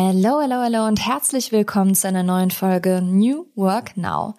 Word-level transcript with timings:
Hello, 0.00 0.40
hello, 0.40 0.62
hello 0.62 0.86
und 0.86 1.04
herzlich 1.04 1.50
willkommen 1.50 1.92
zu 1.92 2.06
einer 2.06 2.22
neuen 2.22 2.52
Folge 2.52 3.02
New 3.02 3.46
Work 3.56 3.96
Now. 3.96 4.36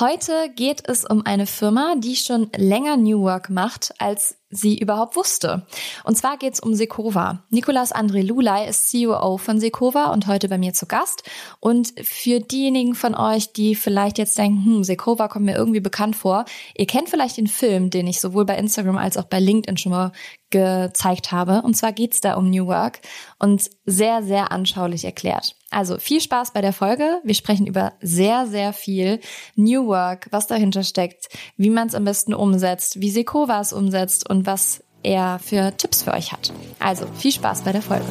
Heute 0.00 0.50
geht 0.56 0.88
es 0.88 1.04
um 1.04 1.24
eine 1.24 1.46
Firma, 1.46 1.94
die 1.96 2.16
schon 2.16 2.50
länger 2.56 2.96
New 2.96 3.20
Work 3.20 3.48
macht, 3.48 3.94
als 3.98 4.37
sie 4.50 4.78
überhaupt 4.78 5.16
wusste. 5.16 5.66
Und 6.04 6.16
zwar 6.16 6.38
geht 6.38 6.54
es 6.54 6.60
um 6.60 6.74
Sekova. 6.74 7.44
Nicolas 7.50 7.94
André 7.94 8.22
Lulay 8.22 8.68
ist 8.68 8.88
CEO 8.88 9.36
von 9.36 9.60
Sekova 9.60 10.06
und 10.12 10.26
heute 10.26 10.48
bei 10.48 10.58
mir 10.58 10.72
zu 10.72 10.86
Gast. 10.86 11.22
Und 11.60 11.92
für 12.02 12.40
diejenigen 12.40 12.94
von 12.94 13.14
euch, 13.14 13.52
die 13.52 13.74
vielleicht 13.74 14.18
jetzt 14.18 14.38
denken, 14.38 14.64
hm, 14.64 14.84
Sekova 14.84 15.28
kommt 15.28 15.44
mir 15.44 15.56
irgendwie 15.56 15.80
bekannt 15.80 16.16
vor, 16.16 16.44
ihr 16.76 16.86
kennt 16.86 17.10
vielleicht 17.10 17.36
den 17.36 17.46
Film, 17.46 17.90
den 17.90 18.06
ich 18.06 18.20
sowohl 18.20 18.44
bei 18.44 18.56
Instagram 18.56 18.96
als 18.96 19.16
auch 19.16 19.24
bei 19.24 19.40
LinkedIn 19.40 19.76
schon 19.76 19.92
mal 19.92 20.12
gezeigt 20.50 21.30
habe. 21.32 21.62
Und 21.62 21.76
zwar 21.76 21.92
geht's 21.92 22.20
da 22.20 22.34
um 22.34 22.48
New 22.48 22.66
Work 22.66 23.00
und 23.38 23.70
sehr, 23.84 24.22
sehr 24.22 24.50
anschaulich 24.50 25.04
erklärt. 25.04 25.57
Also 25.70 25.98
viel 25.98 26.20
Spaß 26.20 26.52
bei 26.52 26.60
der 26.60 26.72
Folge. 26.72 27.20
Wir 27.24 27.34
sprechen 27.34 27.66
über 27.66 27.92
sehr, 28.00 28.46
sehr 28.46 28.72
viel 28.72 29.20
New 29.54 29.86
Work, 29.86 30.28
was 30.30 30.46
dahinter 30.46 30.82
steckt, 30.82 31.28
wie 31.56 31.70
man 31.70 31.88
es 31.88 31.94
am 31.94 32.04
besten 32.04 32.32
umsetzt, 32.34 33.00
wie 33.00 33.10
Sekova 33.10 33.60
es 33.60 33.72
umsetzt 33.72 34.28
und 34.28 34.46
was 34.46 34.82
er 35.02 35.38
für 35.38 35.76
Tipps 35.76 36.02
für 36.02 36.12
euch 36.12 36.32
hat. 36.32 36.52
Also 36.78 37.06
viel 37.18 37.32
Spaß 37.32 37.62
bei 37.62 37.72
der 37.72 37.82
Folge. 37.82 38.06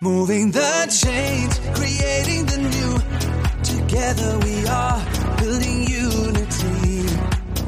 Moving 0.00 0.52
the 0.52 0.88
change, 0.88 1.54
creating 1.74 2.46
the 2.48 2.58
new. 2.58 2.98
Together 3.62 4.36
we 4.40 4.68
are. 4.68 5.00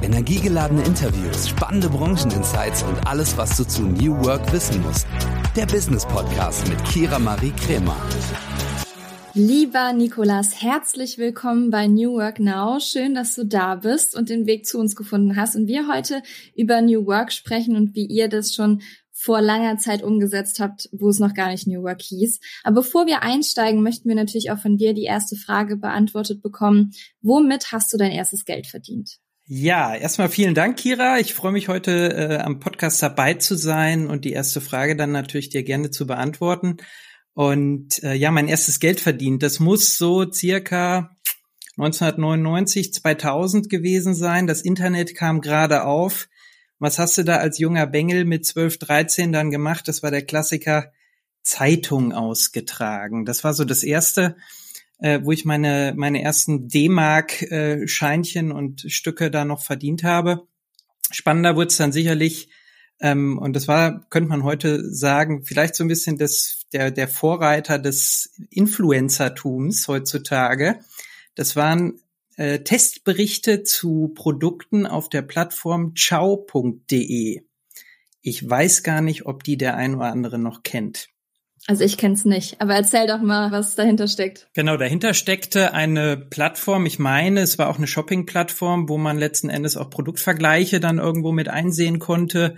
Energiegeladene 0.04 0.82
Interviews, 0.84 1.48
spannende 1.48 1.88
Brancheninsights 1.88 2.82
und 2.84 3.06
alles, 3.06 3.36
was 3.36 3.56
du 3.56 3.64
zu 3.64 3.82
New 3.82 4.14
Work 4.24 4.52
wissen 4.52 4.80
musst 4.82 5.06
der 5.56 5.66
Business 5.66 6.04
Podcast 6.04 6.68
mit 6.68 6.82
Kira 6.84 7.20
Marie 7.20 7.52
Kremer. 7.52 7.96
Lieber 9.34 9.92
Nikolas, 9.92 10.60
herzlich 10.60 11.16
willkommen 11.16 11.70
bei 11.70 11.86
New 11.86 12.14
Work 12.14 12.40
Now. 12.40 12.80
Schön, 12.80 13.14
dass 13.14 13.36
du 13.36 13.46
da 13.46 13.76
bist 13.76 14.16
und 14.16 14.30
den 14.30 14.46
Weg 14.46 14.66
zu 14.66 14.80
uns 14.80 14.96
gefunden 14.96 15.36
hast 15.36 15.54
und 15.54 15.68
wir 15.68 15.86
heute 15.86 16.22
über 16.56 16.80
New 16.80 17.06
Work 17.06 17.32
sprechen 17.32 17.76
und 17.76 17.94
wie 17.94 18.06
ihr 18.06 18.28
das 18.28 18.52
schon 18.52 18.82
vor 19.12 19.40
langer 19.40 19.78
Zeit 19.78 20.02
umgesetzt 20.02 20.58
habt, 20.58 20.88
wo 20.90 21.08
es 21.08 21.20
noch 21.20 21.34
gar 21.34 21.50
nicht 21.50 21.68
New 21.68 21.84
Work 21.84 22.02
hieß. 22.02 22.40
Aber 22.64 22.80
bevor 22.80 23.06
wir 23.06 23.22
einsteigen, 23.22 23.80
möchten 23.80 24.08
wir 24.08 24.16
natürlich 24.16 24.50
auch 24.50 24.58
von 24.58 24.76
dir 24.76 24.92
die 24.92 25.04
erste 25.04 25.36
Frage 25.36 25.76
beantwortet 25.76 26.42
bekommen. 26.42 26.92
Womit 27.22 27.70
hast 27.70 27.92
du 27.92 27.96
dein 27.96 28.10
erstes 28.10 28.44
Geld 28.44 28.66
verdient? 28.66 29.20
Ja, 29.46 29.94
erstmal 29.94 30.30
vielen 30.30 30.54
Dank, 30.54 30.78
Kira. 30.78 31.18
Ich 31.18 31.34
freue 31.34 31.52
mich 31.52 31.68
heute 31.68 32.14
äh, 32.14 32.38
am 32.38 32.60
Podcast 32.60 33.02
dabei 33.02 33.34
zu 33.34 33.56
sein 33.56 34.06
und 34.06 34.24
die 34.24 34.32
erste 34.32 34.62
Frage 34.62 34.96
dann 34.96 35.12
natürlich 35.12 35.50
dir 35.50 35.62
gerne 35.62 35.90
zu 35.90 36.06
beantworten. 36.06 36.78
Und 37.34 38.02
äh, 38.02 38.14
ja, 38.14 38.30
mein 38.30 38.48
erstes 38.48 38.80
Geld 38.80 39.00
verdient, 39.00 39.42
das 39.42 39.60
muss 39.60 39.98
so 39.98 40.30
circa 40.32 41.10
1999, 41.76 42.94
2000 42.94 43.68
gewesen 43.68 44.14
sein. 44.14 44.46
Das 44.46 44.62
Internet 44.62 45.14
kam 45.14 45.42
gerade 45.42 45.84
auf. 45.84 46.28
Was 46.78 46.98
hast 46.98 47.18
du 47.18 47.22
da 47.22 47.36
als 47.36 47.58
junger 47.58 47.86
Bengel 47.86 48.24
mit 48.24 48.46
12, 48.46 48.78
13 48.78 49.30
dann 49.30 49.50
gemacht? 49.50 49.88
Das 49.88 50.02
war 50.02 50.10
der 50.10 50.24
Klassiker 50.24 50.90
Zeitung 51.42 52.14
ausgetragen. 52.14 53.26
Das 53.26 53.44
war 53.44 53.52
so 53.52 53.66
das 53.66 53.82
erste 53.82 54.36
äh, 55.04 55.20
wo 55.22 55.32
ich 55.32 55.44
meine, 55.44 55.92
meine 55.94 56.22
ersten 56.22 56.66
D-Mark-Scheinchen 56.66 58.50
äh, 58.50 58.54
und 58.54 58.86
Stücke 58.88 59.30
da 59.30 59.44
noch 59.44 59.62
verdient 59.62 60.02
habe. 60.02 60.48
Spannender 61.10 61.56
wurde 61.56 61.66
es 61.66 61.76
dann 61.76 61.92
sicherlich, 61.92 62.48
ähm, 63.00 63.36
und 63.36 63.54
das 63.54 63.68
war, 63.68 64.08
könnte 64.08 64.30
man 64.30 64.44
heute 64.44 64.82
sagen, 64.94 65.44
vielleicht 65.44 65.74
so 65.74 65.84
ein 65.84 65.88
bisschen 65.88 66.16
das, 66.16 66.62
der, 66.72 66.90
der 66.90 67.06
Vorreiter 67.06 67.78
des 67.78 68.32
Influencertums 68.48 69.88
heutzutage. 69.88 70.80
Das 71.34 71.54
waren 71.54 72.00
äh, 72.36 72.60
Testberichte 72.60 73.62
zu 73.62 74.10
Produkten 74.14 74.86
auf 74.86 75.10
der 75.10 75.20
Plattform 75.20 75.94
ciao.de. 75.94 77.42
Ich 78.22 78.48
weiß 78.48 78.82
gar 78.82 79.02
nicht, 79.02 79.26
ob 79.26 79.44
die 79.44 79.58
der 79.58 79.76
ein 79.76 79.96
oder 79.96 80.10
andere 80.10 80.38
noch 80.38 80.62
kennt. 80.62 81.10
Also 81.66 81.82
ich 81.82 81.96
kenne 81.96 82.14
es 82.14 82.26
nicht, 82.26 82.60
aber 82.60 82.74
erzähl 82.74 83.06
doch 83.06 83.22
mal, 83.22 83.50
was 83.50 83.74
dahinter 83.74 84.06
steckt. 84.06 84.48
Genau, 84.52 84.76
dahinter 84.76 85.14
steckte 85.14 85.72
eine 85.72 86.16
Plattform, 86.18 86.84
ich 86.84 86.98
meine, 86.98 87.40
es 87.40 87.58
war 87.58 87.68
auch 87.70 87.78
eine 87.78 87.86
Shopping-Plattform, 87.86 88.88
wo 88.88 88.98
man 88.98 89.18
letzten 89.18 89.48
Endes 89.48 89.78
auch 89.78 89.88
Produktvergleiche 89.88 90.78
dann 90.78 90.98
irgendwo 90.98 91.32
mit 91.32 91.48
einsehen 91.48 92.00
konnte. 92.00 92.56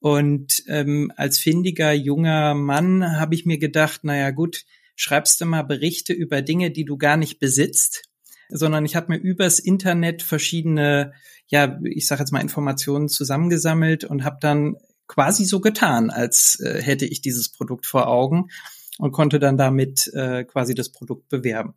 Und 0.00 0.64
ähm, 0.66 1.12
als 1.16 1.38
findiger 1.38 1.92
junger 1.92 2.54
Mann 2.54 3.18
habe 3.18 3.34
ich 3.34 3.46
mir 3.46 3.58
gedacht, 3.58 4.04
naja 4.04 4.30
gut, 4.32 4.64
schreibst 4.96 5.40
du 5.40 5.46
mal 5.46 5.62
Berichte 5.62 6.12
über 6.12 6.42
Dinge, 6.42 6.70
die 6.70 6.84
du 6.84 6.98
gar 6.98 7.16
nicht 7.16 7.38
besitzt, 7.38 8.02
sondern 8.50 8.84
ich 8.84 8.96
habe 8.96 9.12
mir 9.12 9.18
übers 9.18 9.60
Internet 9.60 10.22
verschiedene, 10.22 11.12
ja, 11.46 11.78
ich 11.84 12.06
sage 12.06 12.20
jetzt 12.20 12.32
mal 12.32 12.40
Informationen 12.40 13.08
zusammengesammelt 13.08 14.04
und 14.04 14.24
habe 14.24 14.36
dann 14.40 14.76
quasi 15.06 15.44
so 15.44 15.60
getan, 15.60 16.10
als 16.10 16.58
äh, 16.60 16.82
hätte 16.82 17.06
ich 17.06 17.20
dieses 17.20 17.50
Produkt 17.50 17.86
vor 17.86 18.08
Augen 18.08 18.48
und 18.98 19.12
konnte 19.12 19.38
dann 19.38 19.56
damit 19.56 20.12
äh, 20.14 20.44
quasi 20.44 20.74
das 20.74 20.90
Produkt 20.90 21.28
bewerben. 21.28 21.74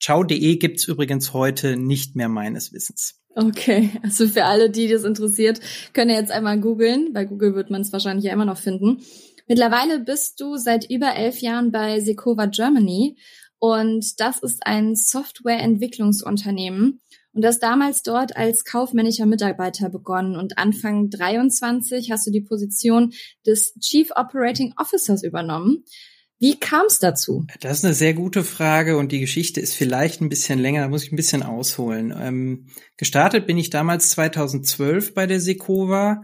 Ciao.de 0.00 0.56
gibt's 0.56 0.84
übrigens 0.84 1.32
heute 1.32 1.76
nicht 1.76 2.14
mehr 2.14 2.28
meines 2.28 2.72
Wissens. 2.72 3.20
Okay, 3.34 3.90
also 4.02 4.26
für 4.26 4.44
alle, 4.44 4.70
die 4.70 4.88
das 4.88 5.04
interessiert, 5.04 5.60
können 5.92 6.10
jetzt 6.10 6.32
einmal 6.32 6.60
googeln. 6.60 7.12
Bei 7.12 7.24
Google 7.24 7.54
wird 7.54 7.70
man 7.70 7.82
es 7.82 7.92
wahrscheinlich 7.92 8.24
ja 8.24 8.32
immer 8.32 8.44
noch 8.44 8.58
finden. 8.58 9.02
Mittlerweile 9.46 10.00
bist 10.00 10.40
du 10.40 10.56
seit 10.56 10.90
über 10.90 11.14
elf 11.14 11.38
Jahren 11.38 11.70
bei 11.70 12.00
Secova 12.00 12.46
Germany 12.46 13.16
und 13.58 14.20
das 14.20 14.38
ist 14.38 14.66
ein 14.66 14.94
Softwareentwicklungsunternehmen, 14.94 17.00
und 17.32 17.44
hast 17.44 17.60
damals 17.60 18.02
dort 18.02 18.36
als 18.36 18.64
kaufmännischer 18.64 19.26
Mitarbeiter 19.26 19.88
begonnen 19.90 20.36
und 20.36 20.58
Anfang 20.58 21.10
23 21.10 22.10
hast 22.10 22.26
du 22.26 22.30
die 22.30 22.40
Position 22.40 23.12
des 23.46 23.74
Chief 23.80 24.10
Operating 24.16 24.74
Officers 24.76 25.22
übernommen. 25.22 25.84
Wie 26.40 26.58
kam 26.58 26.86
es 26.86 27.00
dazu? 27.00 27.44
Das 27.60 27.78
ist 27.78 27.84
eine 27.84 27.94
sehr 27.94 28.14
gute 28.14 28.44
Frage 28.44 28.96
und 28.96 29.10
die 29.10 29.18
Geschichte 29.18 29.60
ist 29.60 29.74
vielleicht 29.74 30.20
ein 30.20 30.28
bisschen 30.28 30.60
länger, 30.60 30.82
da 30.82 30.88
muss 30.88 31.02
ich 31.02 31.12
ein 31.12 31.16
bisschen 31.16 31.42
ausholen. 31.42 32.14
Ähm, 32.16 32.68
gestartet 32.96 33.46
bin 33.48 33.58
ich 33.58 33.70
damals 33.70 34.10
2012 34.10 35.14
bei 35.14 35.26
der 35.26 35.40
Sekova 35.40 36.22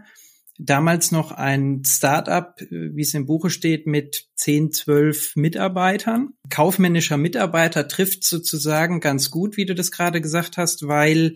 damals 0.57 1.11
noch 1.11 1.31
ein 1.31 1.83
Startup, 1.85 2.55
wie 2.69 3.01
es 3.01 3.13
im 3.13 3.25
Buche 3.25 3.49
steht, 3.49 3.87
mit 3.87 4.27
10, 4.35 4.71
12 4.71 5.35
Mitarbeitern. 5.35 6.29
Kaufmännischer 6.49 7.17
Mitarbeiter 7.17 7.87
trifft 7.87 8.23
sozusagen 8.23 8.99
ganz 8.99 9.31
gut, 9.31 9.57
wie 9.57 9.65
du 9.65 9.75
das 9.75 9.91
gerade 9.91 10.21
gesagt 10.21 10.57
hast, 10.57 10.87
weil 10.87 11.35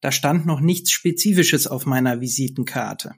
da 0.00 0.12
stand 0.12 0.46
noch 0.46 0.60
nichts 0.60 0.90
Spezifisches 0.90 1.66
auf 1.66 1.86
meiner 1.86 2.20
Visitenkarte. 2.20 3.14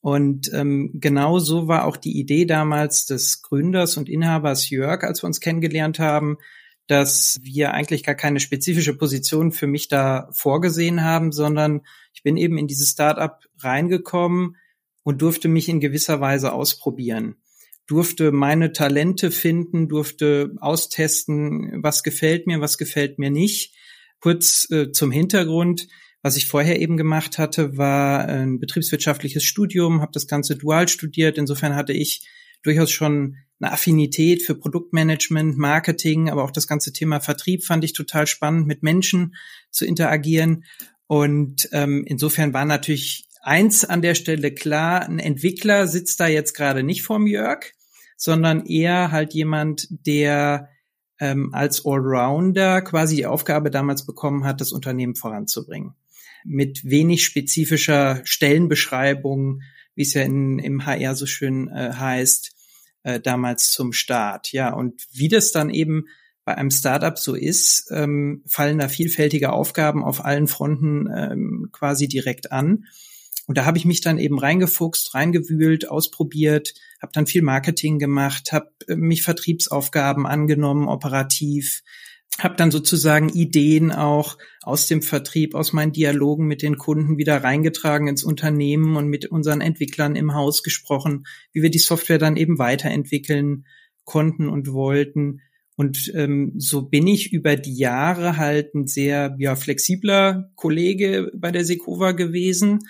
Und 0.00 0.52
ähm, 0.52 0.92
genau 0.94 1.38
so 1.38 1.68
war 1.68 1.84
auch 1.84 1.96
die 1.96 2.18
Idee 2.18 2.44
damals 2.44 3.04
des 3.06 3.42
Gründers 3.42 3.96
und 3.96 4.08
Inhabers 4.08 4.70
Jörg, 4.70 5.02
als 5.02 5.22
wir 5.22 5.26
uns 5.26 5.40
kennengelernt 5.40 5.98
haben, 5.98 6.38
dass 6.86 7.38
wir 7.42 7.74
eigentlich 7.74 8.04
gar 8.04 8.14
keine 8.14 8.40
spezifische 8.40 8.96
Position 8.96 9.52
für 9.52 9.66
mich 9.66 9.88
da 9.88 10.28
vorgesehen 10.32 11.02
haben, 11.02 11.32
sondern 11.32 11.82
ich 12.14 12.22
bin 12.22 12.36
eben 12.36 12.56
in 12.56 12.66
dieses 12.66 12.90
Startup 12.90 13.38
reingekommen, 13.58 14.56
und 15.08 15.22
durfte 15.22 15.48
mich 15.48 15.70
in 15.70 15.80
gewisser 15.80 16.20
Weise 16.20 16.52
ausprobieren. 16.52 17.36
Durfte 17.86 18.30
meine 18.30 18.72
Talente 18.72 19.30
finden, 19.30 19.88
durfte 19.88 20.54
austesten, 20.60 21.82
was 21.82 22.02
gefällt 22.02 22.46
mir, 22.46 22.60
was 22.60 22.76
gefällt 22.76 23.18
mir 23.18 23.30
nicht. 23.30 23.74
Kurz 24.20 24.70
äh, 24.70 24.92
zum 24.92 25.10
Hintergrund. 25.10 25.88
Was 26.20 26.36
ich 26.36 26.46
vorher 26.46 26.78
eben 26.78 26.98
gemacht 26.98 27.38
hatte, 27.38 27.78
war 27.78 28.26
ein 28.26 28.60
betriebswirtschaftliches 28.60 29.44
Studium, 29.44 30.02
habe 30.02 30.12
das 30.12 30.26
Ganze 30.26 30.56
dual 30.56 30.88
studiert. 30.88 31.38
Insofern 31.38 31.74
hatte 31.74 31.94
ich 31.94 32.28
durchaus 32.62 32.90
schon 32.90 33.36
eine 33.60 33.72
Affinität 33.72 34.42
für 34.42 34.56
Produktmanagement, 34.56 35.56
Marketing, 35.56 36.28
aber 36.28 36.44
auch 36.44 36.50
das 36.50 36.66
ganze 36.66 36.92
Thema 36.92 37.20
Vertrieb 37.20 37.64
fand 37.64 37.82
ich 37.82 37.94
total 37.94 38.26
spannend, 38.26 38.66
mit 38.66 38.82
Menschen 38.82 39.34
zu 39.70 39.86
interagieren. 39.86 40.64
Und 41.06 41.70
ähm, 41.72 42.04
insofern 42.06 42.52
war 42.52 42.66
natürlich 42.66 43.27
eins 43.48 43.84
an 43.84 44.02
der 44.02 44.14
Stelle 44.14 44.52
klar, 44.52 45.02
ein 45.02 45.18
Entwickler 45.18 45.86
sitzt 45.86 46.20
da 46.20 46.26
jetzt 46.26 46.52
gerade 46.52 46.82
nicht 46.82 47.02
vorm 47.02 47.26
Jörg, 47.26 47.72
sondern 48.16 48.66
eher 48.66 49.10
halt 49.10 49.32
jemand, 49.34 49.88
der 49.90 50.68
ähm, 51.18 51.52
als 51.52 51.84
Allrounder 51.84 52.82
quasi 52.82 53.16
die 53.16 53.26
Aufgabe 53.26 53.70
damals 53.70 54.06
bekommen 54.06 54.44
hat, 54.44 54.60
das 54.60 54.72
Unternehmen 54.72 55.16
voranzubringen. 55.16 55.94
Mit 56.44 56.84
wenig 56.84 57.24
spezifischer 57.24 58.20
Stellenbeschreibung, 58.24 59.62
wie 59.94 60.02
es 60.02 60.14
ja 60.14 60.22
in, 60.22 60.58
im 60.58 60.86
HR 60.86 61.16
so 61.16 61.26
schön 61.26 61.68
äh, 61.68 61.92
heißt, 61.92 62.52
äh, 63.02 63.18
damals 63.18 63.70
zum 63.70 63.92
Start. 63.92 64.52
Ja, 64.52 64.72
und 64.72 65.06
wie 65.12 65.28
das 65.28 65.50
dann 65.50 65.70
eben 65.70 66.04
bei 66.44 66.54
einem 66.54 66.70
Startup 66.70 67.18
so 67.18 67.34
ist, 67.34 67.90
ähm, 67.90 68.42
fallen 68.46 68.78
da 68.78 68.88
vielfältige 68.88 69.52
Aufgaben 69.52 70.04
auf 70.04 70.24
allen 70.24 70.46
Fronten 70.46 71.08
ähm, 71.14 71.68
quasi 71.72 72.08
direkt 72.08 72.52
an. 72.52 72.84
Und 73.48 73.56
da 73.56 73.64
habe 73.64 73.78
ich 73.78 73.86
mich 73.86 74.02
dann 74.02 74.18
eben 74.18 74.38
reingefuchst, 74.38 75.14
reingewühlt, 75.14 75.88
ausprobiert, 75.88 76.74
habe 77.00 77.12
dann 77.14 77.26
viel 77.26 77.40
Marketing 77.40 77.98
gemacht, 77.98 78.52
habe 78.52 78.70
äh, 78.86 78.94
mich 78.94 79.22
Vertriebsaufgaben 79.22 80.26
angenommen, 80.26 80.86
operativ, 80.86 81.82
habe 82.38 82.56
dann 82.56 82.70
sozusagen 82.70 83.30
Ideen 83.30 83.90
auch 83.90 84.36
aus 84.60 84.86
dem 84.86 85.00
Vertrieb, 85.00 85.54
aus 85.54 85.72
meinen 85.72 85.92
Dialogen 85.92 86.46
mit 86.46 86.60
den 86.60 86.76
Kunden 86.76 87.16
wieder 87.16 87.42
reingetragen 87.42 88.06
ins 88.06 88.22
Unternehmen 88.22 88.96
und 88.96 89.08
mit 89.08 89.24
unseren 89.24 89.62
Entwicklern 89.62 90.14
im 90.14 90.34
Haus 90.34 90.62
gesprochen, 90.62 91.24
wie 91.52 91.62
wir 91.62 91.70
die 91.70 91.78
Software 91.78 92.18
dann 92.18 92.36
eben 92.36 92.58
weiterentwickeln 92.58 93.64
konnten 94.04 94.50
und 94.50 94.70
wollten. 94.74 95.40
Und 95.74 96.12
ähm, 96.14 96.52
so 96.58 96.82
bin 96.82 97.06
ich 97.06 97.32
über 97.32 97.56
die 97.56 97.78
Jahre 97.78 98.36
halt 98.36 98.74
ein 98.74 98.86
sehr 98.86 99.34
ja, 99.38 99.56
flexibler 99.56 100.50
Kollege 100.54 101.30
bei 101.34 101.50
der 101.50 101.64
Sekova 101.64 102.12
gewesen 102.12 102.80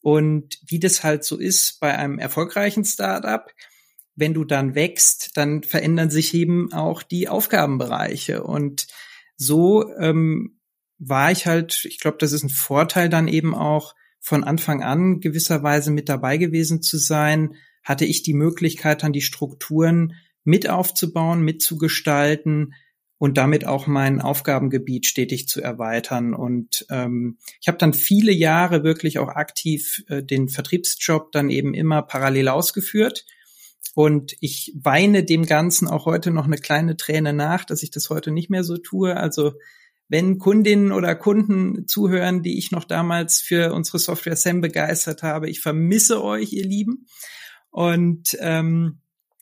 und 0.00 0.58
wie 0.66 0.78
das 0.78 1.04
halt 1.04 1.24
so 1.24 1.38
ist 1.38 1.78
bei 1.80 1.96
einem 1.96 2.18
erfolgreichen 2.18 2.84
Startup, 2.84 3.50
wenn 4.16 4.34
du 4.34 4.44
dann 4.44 4.74
wächst, 4.74 5.36
dann 5.36 5.62
verändern 5.62 6.10
sich 6.10 6.34
eben 6.34 6.72
auch 6.72 7.02
die 7.02 7.28
Aufgabenbereiche. 7.28 8.42
Und 8.42 8.86
so 9.36 9.90
ähm, 9.98 10.60
war 10.98 11.30
ich 11.30 11.46
halt, 11.46 11.84
ich 11.84 11.98
glaube, 11.98 12.18
das 12.18 12.32
ist 12.32 12.42
ein 12.42 12.50
Vorteil 12.50 13.08
dann 13.08 13.28
eben 13.28 13.54
auch 13.54 13.94
von 14.20 14.44
Anfang 14.44 14.82
an 14.82 15.20
gewisserweise 15.20 15.90
mit 15.90 16.08
dabei 16.08 16.36
gewesen 16.36 16.82
zu 16.82 16.98
sein, 16.98 17.54
hatte 17.82 18.04
ich 18.04 18.22
die 18.22 18.34
Möglichkeit, 18.34 19.02
dann 19.02 19.12
die 19.12 19.22
Strukturen 19.22 20.14
mit 20.44 20.68
aufzubauen, 20.68 21.42
mitzugestalten, 21.42 22.74
und 23.20 23.36
damit 23.36 23.66
auch 23.66 23.86
mein 23.86 24.22
Aufgabengebiet 24.22 25.04
stetig 25.04 25.46
zu 25.46 25.60
erweitern. 25.60 26.32
Und 26.32 26.86
ähm, 26.88 27.36
ich 27.60 27.68
habe 27.68 27.76
dann 27.76 27.92
viele 27.92 28.32
Jahre 28.32 28.82
wirklich 28.82 29.18
auch 29.18 29.28
aktiv 29.28 30.02
äh, 30.08 30.22
den 30.22 30.48
Vertriebsjob 30.48 31.30
dann 31.30 31.50
eben 31.50 31.74
immer 31.74 32.00
parallel 32.00 32.48
ausgeführt. 32.48 33.26
Und 33.94 34.34
ich 34.40 34.74
weine 34.74 35.22
dem 35.22 35.44
Ganzen 35.44 35.86
auch 35.86 36.06
heute 36.06 36.30
noch 36.30 36.46
eine 36.46 36.56
kleine 36.56 36.96
Träne 36.96 37.34
nach, 37.34 37.66
dass 37.66 37.82
ich 37.82 37.90
das 37.90 38.08
heute 38.08 38.30
nicht 38.30 38.48
mehr 38.48 38.64
so 38.64 38.78
tue. 38.78 39.14
Also 39.14 39.52
wenn 40.08 40.38
Kundinnen 40.38 40.90
oder 40.90 41.14
Kunden 41.14 41.86
zuhören, 41.86 42.42
die 42.42 42.56
ich 42.56 42.70
noch 42.70 42.84
damals 42.84 43.42
für 43.42 43.74
unsere 43.74 43.98
Software 43.98 44.36
SAM 44.36 44.62
begeistert 44.62 45.22
habe, 45.22 45.50
ich 45.50 45.60
vermisse 45.60 46.24
euch, 46.24 46.54
ihr 46.54 46.64
Lieben. 46.64 47.06
Und 47.68 48.34
ähm, 48.40 49.00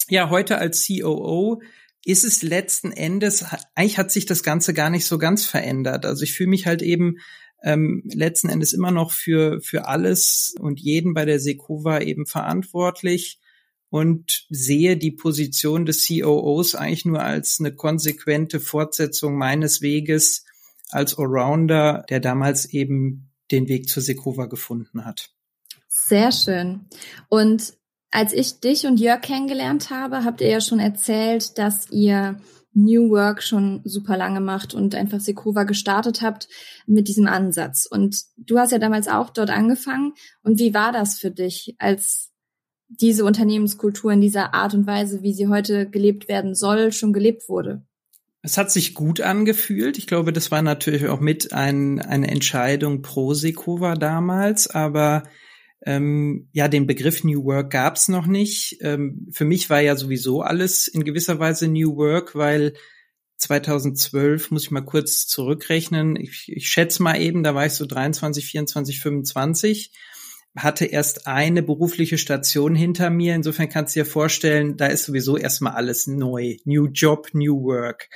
ja, 0.08 0.30
heute 0.30 0.58
als 0.58 0.84
COO 0.84 1.62
ist 2.04 2.24
es 2.24 2.42
letzten 2.42 2.92
Endes, 2.92 3.44
eigentlich 3.74 3.98
hat 3.98 4.10
sich 4.10 4.26
das 4.26 4.42
Ganze 4.42 4.74
gar 4.74 4.90
nicht 4.90 5.06
so 5.06 5.18
ganz 5.18 5.44
verändert. 5.44 6.06
Also 6.06 6.22
ich 6.22 6.32
fühle 6.32 6.50
mich 6.50 6.66
halt 6.66 6.82
eben 6.82 7.16
ähm, 7.62 8.02
letzten 8.12 8.48
Endes 8.48 8.72
immer 8.72 8.90
noch 8.90 9.12
für, 9.12 9.60
für 9.60 9.86
alles 9.86 10.54
und 10.58 10.80
jeden 10.80 11.14
bei 11.14 11.24
der 11.24 11.40
Sekova 11.40 12.00
eben 12.00 12.26
verantwortlich 12.26 13.40
und 13.90 14.46
sehe 14.50 14.96
die 14.96 15.10
Position 15.10 15.86
des 15.86 16.06
COOs 16.06 16.74
eigentlich 16.74 17.04
nur 17.04 17.22
als 17.22 17.58
eine 17.58 17.74
konsequente 17.74 18.60
Fortsetzung 18.60 19.36
meines 19.36 19.80
Weges 19.80 20.44
als 20.90 21.18
Allrounder, 21.18 22.04
der 22.08 22.20
damals 22.20 22.66
eben 22.66 23.30
den 23.50 23.68
Weg 23.68 23.88
zur 23.88 24.02
Sekova 24.02 24.46
gefunden 24.46 25.04
hat. 25.04 25.30
Sehr 25.88 26.32
schön. 26.32 26.86
Und 27.28 27.77
als 28.10 28.32
ich 28.32 28.60
dich 28.60 28.86
und 28.86 29.00
Jörg 29.00 29.20
kennengelernt 29.20 29.90
habe, 29.90 30.24
habt 30.24 30.40
ihr 30.40 30.48
ja 30.48 30.60
schon 30.60 30.80
erzählt, 30.80 31.58
dass 31.58 31.90
ihr 31.90 32.40
New 32.74 33.10
Work 33.10 33.42
schon 33.42 33.80
super 33.84 34.16
lange 34.16 34.40
macht 34.40 34.72
und 34.72 34.94
einfach 34.94 35.20
Sekova 35.20 35.64
gestartet 35.64 36.22
habt 36.22 36.48
mit 36.86 37.08
diesem 37.08 37.26
Ansatz. 37.26 37.86
Und 37.86 38.22
du 38.36 38.58
hast 38.58 38.72
ja 38.72 38.78
damals 38.78 39.08
auch 39.08 39.30
dort 39.30 39.50
angefangen. 39.50 40.14
Und 40.42 40.58
wie 40.58 40.74
war 40.74 40.92
das 40.92 41.18
für 41.18 41.30
dich, 41.30 41.74
als 41.78 42.30
diese 42.88 43.24
Unternehmenskultur 43.24 44.12
in 44.12 44.20
dieser 44.20 44.54
Art 44.54 44.74
und 44.74 44.86
Weise, 44.86 45.22
wie 45.22 45.34
sie 45.34 45.48
heute 45.48 45.88
gelebt 45.88 46.28
werden 46.28 46.54
soll, 46.54 46.92
schon 46.92 47.12
gelebt 47.12 47.48
wurde? 47.48 47.82
Es 48.40 48.56
hat 48.56 48.70
sich 48.70 48.94
gut 48.94 49.20
angefühlt. 49.20 49.98
Ich 49.98 50.06
glaube, 50.06 50.32
das 50.32 50.50
war 50.50 50.62
natürlich 50.62 51.08
auch 51.08 51.20
mit 51.20 51.52
ein, 51.52 52.00
eine 52.00 52.28
Entscheidung 52.28 53.02
pro 53.02 53.34
Sekova 53.34 53.94
damals, 53.94 54.68
aber 54.68 55.24
ähm, 55.84 56.48
ja, 56.52 56.68
den 56.68 56.86
Begriff 56.86 57.24
New 57.24 57.44
Work 57.44 57.70
gab's 57.70 58.08
noch 58.08 58.26
nicht. 58.26 58.78
Ähm, 58.80 59.28
für 59.32 59.44
mich 59.44 59.70
war 59.70 59.80
ja 59.80 59.96
sowieso 59.96 60.42
alles 60.42 60.88
in 60.88 61.04
gewisser 61.04 61.38
Weise 61.38 61.68
New 61.68 61.96
Work, 61.96 62.34
weil 62.34 62.74
2012 63.36 64.50
muss 64.50 64.64
ich 64.64 64.70
mal 64.70 64.80
kurz 64.80 65.26
zurückrechnen. 65.26 66.16
Ich, 66.16 66.44
ich 66.48 66.68
schätze 66.68 67.02
mal 67.02 67.20
eben, 67.20 67.42
da 67.42 67.54
war 67.54 67.66
ich 67.66 67.74
so 67.74 67.86
23, 67.86 68.44
24, 68.44 69.00
25 69.00 69.92
hatte 70.56 70.86
erst 70.86 71.26
eine 71.26 71.62
berufliche 71.62 72.18
Station 72.18 72.74
hinter 72.74 73.10
mir. 73.10 73.34
Insofern 73.34 73.68
kannst 73.68 73.94
du 73.94 74.00
dir 74.00 74.06
vorstellen, 74.06 74.76
da 74.76 74.86
ist 74.86 75.04
sowieso 75.04 75.36
erstmal 75.36 75.74
alles 75.74 76.06
neu. 76.06 76.56
New 76.64 76.86
Job, 76.86 77.28
New 77.32 77.62
Work. 77.62 78.08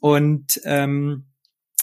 Und 0.00 0.60
ähm, 0.64 1.26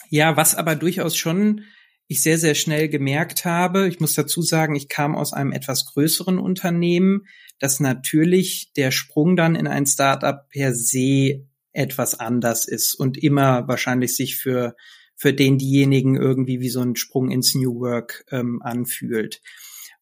ja, 0.10 0.38
was 0.38 0.56
aber 0.56 0.76
durchaus 0.76 1.16
schon 1.16 1.62
ich 2.10 2.24
sehr, 2.24 2.40
sehr 2.40 2.56
schnell 2.56 2.90
gemerkt 2.90 3.46
habe, 3.46 3.88
ich 3.88 4.00
muss 4.00 4.16
dazu 4.16 4.42
sagen, 4.42 4.76
ich 4.76 4.90
kam 4.90 5.16
aus 5.16 5.32
einem 5.32 5.52
etwas 5.52 5.86
größeren 5.86 6.40
Unternehmen, 6.40 7.28
dass 7.60 7.80
natürlich 7.80 8.74
der 8.76 8.90
Sprung 8.90 9.36
dann 9.36 9.56
in 9.56 9.68
ein 9.68 9.86
Startup 9.86 10.50
per 10.50 10.74
se 10.74 11.46
etwas 11.72 12.20
anders 12.20 12.68
ist 12.68 12.96
und 12.96 13.22
immer 13.22 13.68
wahrscheinlich 13.68 14.16
sich 14.16 14.38
für, 14.38 14.76
für 15.16 15.34
den 15.34 15.60
diejenigen 15.60 16.16
irgendwie 16.16 16.60
wie 16.60 16.70
so 16.70 16.82
ein 16.82 16.96
Sprung 16.96 17.30
ins 17.30 17.54
New 17.54 17.80
Work 17.80 18.26
ähm, 18.32 18.60
anfühlt. 18.64 19.42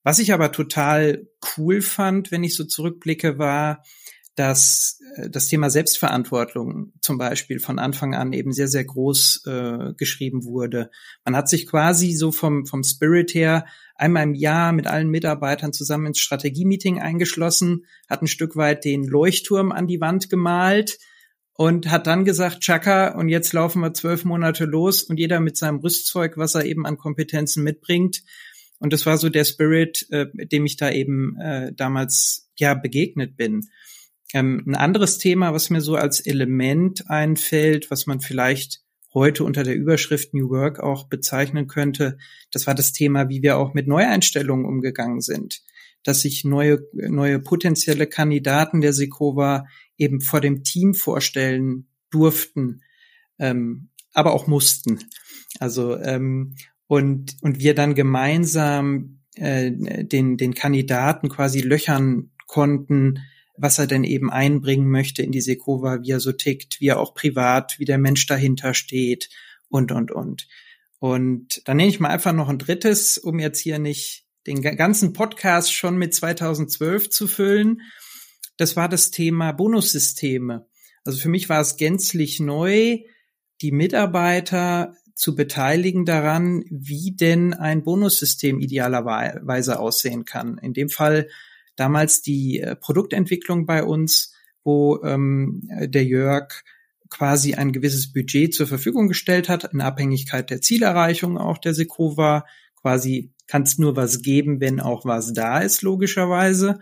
Was 0.02 0.20
ich 0.20 0.32
aber 0.32 0.54
total 0.54 1.28
cool 1.58 1.82
fand, 1.82 2.32
wenn 2.32 2.46
ich 2.46 2.56
so 2.56 2.64
zurückblicke, 2.64 3.38
war, 3.38 3.84
dass 4.38 5.00
äh, 5.16 5.30
das 5.30 5.48
Thema 5.48 5.70
Selbstverantwortung 5.70 6.94
zum 7.02 7.18
Beispiel 7.18 7.60
von 7.60 7.80
Anfang 7.80 8.14
an 8.14 8.32
eben 8.32 8.54
sehr, 8.54 8.68
sehr 8.68 8.86
groß 8.86 9.44
äh, 9.48 9.94
geschrieben 9.98 10.46
wurde. 10.46 10.90
Man 11.26 11.36
hat 11.36 11.50
sich 11.50 11.68
quasi 11.68 12.14
so 12.14 12.32
vom, 12.32 12.66
vom 12.66 12.84
Spirit 12.84 13.34
her 13.34 13.66
einmal 13.96 14.24
im 14.24 14.36
Jahr 14.36 14.72
mit 14.72 14.86
allen 14.88 15.10
Mitarbeitern 15.10 15.74
zusammen 15.74 16.08
ins 16.08 16.20
Strategie-Meeting 16.20 17.02
eingeschlossen, 17.02 17.86
hat 18.08 18.22
ein 18.22 18.28
Stück 18.28 18.56
weit 18.56 18.86
den 18.86 19.06
Leuchtturm 19.06 19.72
an 19.72 19.88
die 19.88 20.00
Wand 20.00 20.30
gemalt 20.30 21.00
und 21.54 21.90
hat 21.90 22.06
dann 22.06 22.24
gesagt, 22.24 22.60
Chaka, 22.60 23.16
und 23.18 23.30
jetzt 23.30 23.54
laufen 23.54 23.82
wir 23.82 23.96
zwölf 23.96 24.24
Monate 24.24 24.66
los 24.66 25.02
und 25.02 25.18
jeder 25.18 25.40
mit 25.40 25.58
seinem 25.58 25.80
Rüstzeug, 25.80 26.38
was 26.38 26.54
er 26.54 26.66
eben 26.66 26.86
an 26.86 27.00
Kompetenzen 27.00 27.64
mitbringt. 27.64 28.22
Und 28.78 28.94
das 28.94 29.08
war 29.08 29.18
so 29.18 29.30
der 29.30 29.46
Spirit, 29.46 30.06
äh, 30.12 30.28
dem 30.46 30.68
ich 30.68 30.78
da 30.78 30.92
eben 30.92 31.36
äh, 31.40 31.74
damals 31.74 32.52
ja 32.56 32.76
begegnet 32.76 33.36
bin. 33.36 33.68
Ähm, 34.34 34.64
ein 34.68 34.76
anderes 34.76 35.18
Thema, 35.18 35.54
was 35.54 35.70
mir 35.70 35.82
so 35.82 35.96
als 35.96 36.20
Element 36.20 37.10
einfällt, 37.10 37.90
was 37.92 38.08
man 38.08 38.20
vielleicht 38.20 38.82
heute 39.14 39.44
unter 39.44 39.64
der 39.64 39.76
Überschrift 39.76 40.34
New 40.34 40.50
Work 40.50 40.80
auch 40.80 41.08
bezeichnen 41.08 41.68
könnte, 41.68 42.18
das 42.52 42.68
war 42.68 42.76
das 42.76 42.92
Thema, 42.92 43.30
wie 43.30 43.42
wir 43.42 43.58
auch 43.58 43.74
mit 43.74 43.88
Neueinstellungen 43.88 44.66
umgegangen 44.66 45.22
sind. 45.22 45.62
Dass 46.04 46.22
sich 46.22 46.44
neue, 46.44 46.82
neue 46.94 47.40
potenzielle 47.40 48.08
Kandidaten 48.08 48.82
der 48.82 48.94
Sekova 48.94 49.66
eben 49.98 50.22
vor 50.22 50.42
dem 50.42 50.64
Team 50.64 50.94
vorstellen 50.94 51.88
durften, 52.12 52.82
ähm, 53.40 53.90
aber 54.14 54.34
auch 54.34 54.48
mussten. 54.48 55.00
Also 55.60 55.98
ähm, 55.98 56.56
und 56.88 57.36
und 57.42 57.60
wir 57.60 57.76
dann 57.76 57.96
gemeinsam 57.96 59.20
äh, 59.36 59.72
den 59.72 60.38
den 60.38 60.54
Kandidaten 60.54 61.30
quasi 61.30 61.62
löchern 61.62 62.32
konnten, 62.46 63.20
was 63.58 63.80
er 63.80 63.88
denn 63.88 64.04
eben 64.04 64.32
einbringen 64.32 64.90
möchte 64.90 65.24
in 65.24 65.32
die 65.32 65.42
Sekova, 65.42 66.02
wie 66.02 66.12
er 66.12 66.20
so 66.20 66.32
tickt, 66.32 66.80
wie 66.80 66.88
er 66.88 67.00
auch 67.00 67.14
privat, 67.14 67.80
wie 67.80 67.86
der 67.86 67.98
Mensch 67.98 68.26
dahinter 68.28 68.74
steht 68.74 69.30
und, 69.70 69.92
und, 69.92 70.12
und. 70.12 70.48
Und 71.00 71.62
dann 71.66 71.78
nehme 71.78 71.90
ich 71.90 72.00
mal 72.00 72.10
einfach 72.10 72.34
noch 72.34 72.50
ein 72.50 72.60
drittes, 72.60 73.18
um 73.18 73.40
jetzt 73.40 73.60
hier 73.60 73.80
nicht 73.80 74.26
den 74.48 74.62
ganzen 74.62 75.14
Podcast 75.14 75.74
schon 75.74 75.98
mit 75.98 76.14
2012 76.14 77.10
zu 77.10 77.28
füllen. 77.28 77.82
Das 78.56 78.76
war 78.76 78.90
das 78.90 79.12
Thema 79.12 79.52
Bonussysteme. 79.52 80.68
Also 81.04 81.20
für 81.20 81.30
mich 81.30 81.50
war 81.50 81.62
es 81.62 81.78
gänzlich 81.78 82.40
neu, 82.40 83.00
die 83.62 83.72
Mitarbeiter 83.72 84.96
zu 85.14 85.36
beteiligen 85.36 86.06
daran, 86.06 86.64
wie 86.70 87.16
denn 87.16 87.54
ein 87.54 87.84
Bonussystem 87.84 88.60
idealerweise 88.60 89.80
aussehen 89.80 90.26
kann. 90.26 90.58
In 90.60 90.74
dem 90.74 90.90
Fall 90.90 91.28
damals 91.78 92.22
die 92.22 92.60
äh, 92.60 92.76
Produktentwicklung 92.76 93.66
bei 93.66 93.84
uns, 93.84 94.34
wo 94.64 95.02
ähm, 95.04 95.62
der 95.70 96.04
Jörg 96.04 96.64
quasi 97.10 97.54
ein 97.54 97.72
gewisses 97.72 98.12
Budget 98.12 98.54
zur 98.54 98.68
Verfügung 98.68 99.08
gestellt 99.08 99.48
hat, 99.48 99.72
in 99.74 99.80
Abhängigkeit 99.80 100.50
der 100.50 100.60
Zielerreichung 100.60 101.38
auch 101.38 101.58
der 101.58 101.74
Sekova. 101.74 102.46
Quasi 102.82 103.32
kann 103.48 103.68
nur 103.78 103.96
was 103.96 104.22
geben, 104.22 104.60
wenn 104.60 104.80
auch 104.80 105.06
was 105.06 105.34
da 105.34 105.60
ist, 105.60 105.82
logischerweise. 105.82 106.80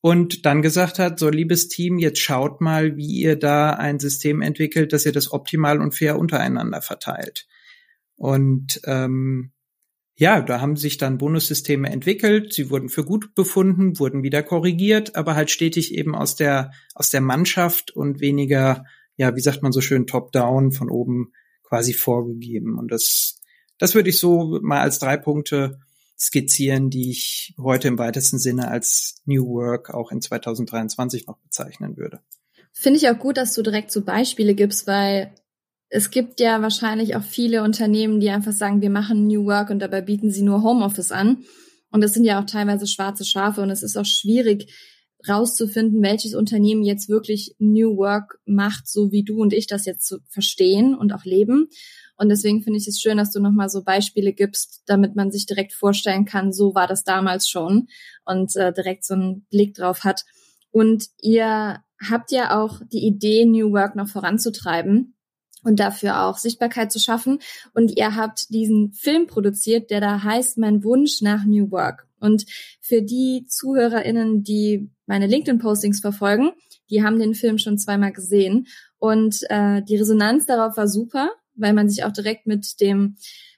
Und 0.00 0.44
dann 0.44 0.60
gesagt 0.60 0.98
hat, 0.98 1.18
so 1.18 1.30
liebes 1.30 1.68
Team, 1.68 1.98
jetzt 1.98 2.18
schaut 2.20 2.60
mal, 2.60 2.96
wie 2.96 3.22
ihr 3.22 3.36
da 3.36 3.70
ein 3.70 3.98
System 4.00 4.42
entwickelt, 4.42 4.92
dass 4.92 5.06
ihr 5.06 5.12
das 5.12 5.32
optimal 5.32 5.80
und 5.80 5.94
fair 5.94 6.18
untereinander 6.18 6.82
verteilt. 6.82 7.46
Und 8.16 8.82
ähm, 8.84 9.53
ja, 10.16 10.40
da 10.40 10.60
haben 10.60 10.76
sich 10.76 10.96
dann 10.96 11.18
Bonussysteme 11.18 11.90
entwickelt, 11.90 12.52
sie 12.52 12.70
wurden 12.70 12.88
für 12.88 13.04
gut 13.04 13.34
befunden, 13.34 13.98
wurden 13.98 14.22
wieder 14.22 14.42
korrigiert, 14.42 15.16
aber 15.16 15.34
halt 15.34 15.50
stetig 15.50 15.92
eben 15.92 16.14
aus 16.14 16.36
der, 16.36 16.70
aus 16.94 17.10
der 17.10 17.20
Mannschaft 17.20 17.90
und 17.90 18.20
weniger, 18.20 18.84
ja, 19.16 19.34
wie 19.34 19.40
sagt 19.40 19.62
man 19.62 19.72
so 19.72 19.80
schön, 19.80 20.06
top-down 20.06 20.70
von 20.70 20.88
oben 20.88 21.32
quasi 21.64 21.92
vorgegeben. 21.94 22.78
Und 22.78 22.92
das, 22.92 23.40
das 23.78 23.96
würde 23.96 24.10
ich 24.10 24.20
so 24.20 24.60
mal 24.62 24.80
als 24.80 25.00
drei 25.00 25.16
Punkte 25.16 25.80
skizzieren, 26.16 26.90
die 26.90 27.10
ich 27.10 27.54
heute 27.58 27.88
im 27.88 27.98
weitesten 27.98 28.38
Sinne 28.38 28.68
als 28.68 29.16
New 29.24 29.46
Work 29.46 29.92
auch 29.92 30.12
in 30.12 30.20
2023 30.20 31.26
noch 31.26 31.38
bezeichnen 31.38 31.96
würde. 31.96 32.20
Finde 32.72 32.98
ich 32.98 33.08
auch 33.08 33.18
gut, 33.18 33.36
dass 33.36 33.54
du 33.54 33.62
direkt 33.62 33.90
so 33.90 34.04
Beispiele 34.04 34.54
gibst, 34.54 34.86
weil 34.86 35.34
es 35.94 36.10
gibt 36.10 36.40
ja 36.40 36.60
wahrscheinlich 36.60 37.14
auch 37.14 37.22
viele 37.22 37.62
Unternehmen, 37.62 38.18
die 38.18 38.28
einfach 38.28 38.50
sagen, 38.50 38.82
wir 38.82 38.90
machen 38.90 39.28
New 39.28 39.44
Work 39.44 39.70
und 39.70 39.78
dabei 39.78 40.00
bieten 40.00 40.32
sie 40.32 40.42
nur 40.42 40.64
Homeoffice 40.64 41.12
an. 41.12 41.44
Und 41.92 42.02
das 42.02 42.14
sind 42.14 42.24
ja 42.24 42.40
auch 42.40 42.46
teilweise 42.46 42.88
schwarze 42.88 43.24
Schafe 43.24 43.60
und 43.60 43.70
es 43.70 43.84
ist 43.84 43.96
auch 43.96 44.04
schwierig 44.04 44.74
rauszufinden, 45.28 46.02
welches 46.02 46.34
Unternehmen 46.34 46.82
jetzt 46.82 47.08
wirklich 47.08 47.54
New 47.60 47.96
Work 47.96 48.40
macht, 48.44 48.88
so 48.88 49.12
wie 49.12 49.22
du 49.22 49.40
und 49.40 49.52
ich 49.52 49.68
das 49.68 49.86
jetzt 49.86 50.08
so 50.08 50.18
verstehen 50.28 50.96
und 50.96 51.12
auch 51.12 51.24
leben. 51.24 51.68
Und 52.16 52.28
deswegen 52.28 52.64
finde 52.64 52.80
ich 52.80 52.88
es 52.88 53.00
schön, 53.00 53.18
dass 53.18 53.30
du 53.30 53.38
nochmal 53.38 53.68
so 53.68 53.84
Beispiele 53.84 54.32
gibst, 54.32 54.82
damit 54.86 55.14
man 55.14 55.30
sich 55.30 55.46
direkt 55.46 55.74
vorstellen 55.74 56.24
kann, 56.24 56.52
so 56.52 56.74
war 56.74 56.88
das 56.88 57.04
damals 57.04 57.48
schon 57.48 57.86
und 58.24 58.56
äh, 58.56 58.72
direkt 58.72 59.04
so 59.04 59.14
einen 59.14 59.46
Blick 59.48 59.74
drauf 59.74 60.02
hat. 60.02 60.24
Und 60.72 61.04
ihr 61.20 61.84
habt 62.10 62.32
ja 62.32 62.60
auch 62.60 62.80
die 62.92 63.06
Idee, 63.06 63.44
New 63.44 63.70
Work 63.70 63.94
noch 63.94 64.08
voranzutreiben 64.08 65.13
und 65.64 65.80
dafür 65.80 66.22
auch 66.22 66.38
Sichtbarkeit 66.38 66.92
zu 66.92 66.98
schaffen. 66.98 67.40
Und 67.72 67.96
ihr 67.96 68.14
habt 68.14 68.50
diesen 68.50 68.92
Film 68.92 69.26
produziert, 69.26 69.90
der 69.90 70.00
da 70.00 70.22
heißt 70.22 70.58
Mein 70.58 70.84
Wunsch 70.84 71.22
nach 71.22 71.44
New 71.44 71.70
Work. 71.70 72.06
Und 72.20 72.46
für 72.80 73.02
die 73.02 73.46
ZuhörerInnen, 73.48 74.44
die 74.44 74.88
meine 75.06 75.26
LinkedIn-Postings 75.26 76.00
verfolgen, 76.00 76.52
die 76.90 77.02
haben 77.02 77.18
den 77.18 77.34
Film 77.34 77.58
schon 77.58 77.78
zweimal 77.78 78.12
gesehen. 78.12 78.66
Und 78.98 79.40
äh, 79.50 79.82
die 79.82 79.96
Resonanz 79.96 80.46
darauf 80.46 80.76
war 80.76 80.88
super, 80.88 81.30
weil 81.54 81.72
man 81.72 81.88
sich 81.88 82.04
auch 82.04 82.12
direkt 82.12 82.46
mit 82.46 82.80
dem 82.80 83.16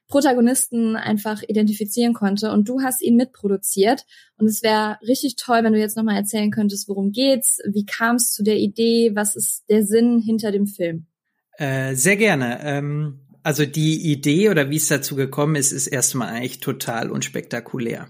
Protagonisten 0.08 0.96
einfach 0.96 1.42
identifizieren 1.42 2.14
konnte. 2.14 2.52
Und 2.52 2.68
du 2.68 2.80
hast 2.80 3.02
ihn 3.02 3.16
mitproduziert. 3.16 4.04
Und 4.38 4.46
es 4.46 4.62
wäre 4.62 4.98
richtig 5.06 5.36
toll, 5.36 5.62
wenn 5.62 5.72
du 5.72 5.78
jetzt 5.78 5.96
nochmal 5.96 6.16
erzählen 6.16 6.50
könntest, 6.50 6.88
worum 6.88 7.12
geht's, 7.12 7.60
wie 7.66 7.84
kam 7.84 8.16
es 8.16 8.32
zu 8.32 8.42
der 8.42 8.58
Idee, 8.58 9.12
was 9.14 9.36
ist 9.36 9.64
der 9.68 9.84
Sinn 9.84 10.20
hinter 10.20 10.52
dem 10.52 10.66
Film? 10.66 11.06
Äh, 11.58 11.94
sehr 11.94 12.16
gerne. 12.16 12.60
Ähm, 12.62 13.20
also 13.42 13.64
die 13.64 14.10
Idee 14.12 14.50
oder 14.50 14.70
wie 14.70 14.76
es 14.76 14.88
dazu 14.88 15.16
gekommen 15.16 15.56
ist, 15.56 15.72
ist 15.72 15.86
erstmal 15.86 16.28
eigentlich 16.28 16.60
total 16.60 17.10
unspektakulär, 17.10 18.08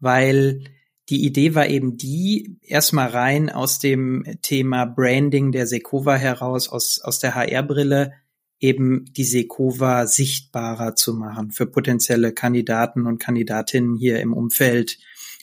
weil 0.00 0.64
die 1.08 1.24
Idee 1.24 1.54
war 1.54 1.68
eben 1.68 1.96
die, 1.96 2.58
erstmal 2.62 3.08
rein 3.08 3.50
aus 3.50 3.78
dem 3.78 4.24
Thema 4.42 4.84
Branding 4.86 5.52
der 5.52 5.66
Sekova 5.66 6.16
heraus, 6.16 6.68
aus, 6.68 7.00
aus 7.00 7.18
der 7.18 7.34
HR-Brille, 7.34 8.12
eben 8.60 9.04
die 9.12 9.24
Sekova 9.24 10.06
sichtbarer 10.06 10.94
zu 10.94 11.14
machen 11.14 11.50
für 11.50 11.66
potenzielle 11.66 12.32
Kandidaten 12.32 13.06
und 13.06 13.18
Kandidatinnen 13.18 13.96
hier 13.96 14.20
im 14.20 14.32
Umfeld, 14.32 14.98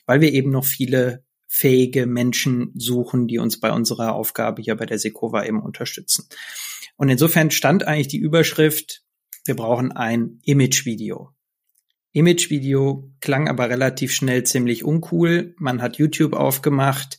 weil 0.05 0.21
wir 0.21 0.33
eben 0.33 0.51
noch 0.51 0.65
viele 0.65 1.23
fähige 1.47 2.05
Menschen 2.05 2.71
suchen, 2.75 3.27
die 3.27 3.39
uns 3.39 3.59
bei 3.59 3.71
unserer 3.71 4.13
Aufgabe 4.15 4.61
hier 4.61 4.75
bei 4.75 4.85
der 4.85 4.99
Sekova 4.99 5.45
eben 5.45 5.61
unterstützen. 5.61 6.27
Und 6.99 7.07
insofern 7.07 7.49
stand 7.49 7.87
eigentlich 7.87 8.09
die 8.09 8.17
Überschrift, 8.17 9.03
wir 9.45 9.55
brauchen 9.55 9.93
ein 9.93 10.41
Image-Video. 10.43 11.29
Image-Video 12.11 13.09
klang 13.21 13.47
aber 13.47 13.69
relativ 13.69 14.13
schnell 14.13 14.43
ziemlich 14.43 14.83
uncool. 14.83 15.55
Man 15.57 15.81
hat 15.81 15.95
YouTube 15.95 16.33
aufgemacht 16.33 17.17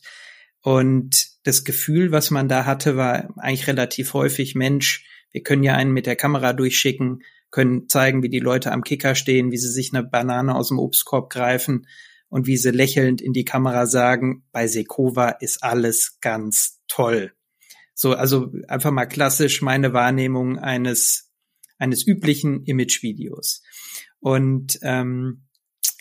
und 0.61 1.29
das 1.45 1.63
Gefühl, 1.63 2.11
was 2.11 2.29
man 2.29 2.47
da 2.47 2.65
hatte, 2.65 2.95
war 2.95 3.33
eigentlich 3.37 3.65
relativ 3.65 4.13
häufig, 4.13 4.53
Mensch, 4.53 5.03
wir 5.31 5.41
können 5.41 5.63
ja 5.63 5.73
einen 5.73 5.93
mit 5.93 6.05
der 6.05 6.15
Kamera 6.15 6.53
durchschicken, 6.53 7.23
können 7.49 7.89
zeigen, 7.89 8.21
wie 8.21 8.29
die 8.29 8.39
Leute 8.39 8.71
am 8.71 8.83
Kicker 8.83 9.15
stehen, 9.15 9.51
wie 9.51 9.57
sie 9.57 9.71
sich 9.71 9.95
eine 9.95 10.03
Banane 10.03 10.53
aus 10.53 10.67
dem 10.67 10.77
Obstkorb 10.77 11.31
greifen 11.31 11.87
und 12.29 12.45
wie 12.45 12.57
sie 12.57 12.69
lächelnd 12.69 13.19
in 13.19 13.33
die 13.33 13.45
Kamera 13.45 13.87
sagen, 13.87 14.43
bei 14.51 14.67
Sekova 14.67 15.29
ist 15.29 15.63
alles 15.63 16.19
ganz 16.21 16.83
toll. 16.87 17.33
So, 18.01 18.13
also 18.15 18.51
einfach 18.67 18.89
mal 18.89 19.05
klassisch 19.05 19.61
meine 19.61 19.93
Wahrnehmung 19.93 20.57
eines 20.57 21.29
eines 21.77 22.05
üblichen 22.07 22.63
Imagevideos. 22.65 23.61
Und 24.19 24.79
ähm, 24.81 25.43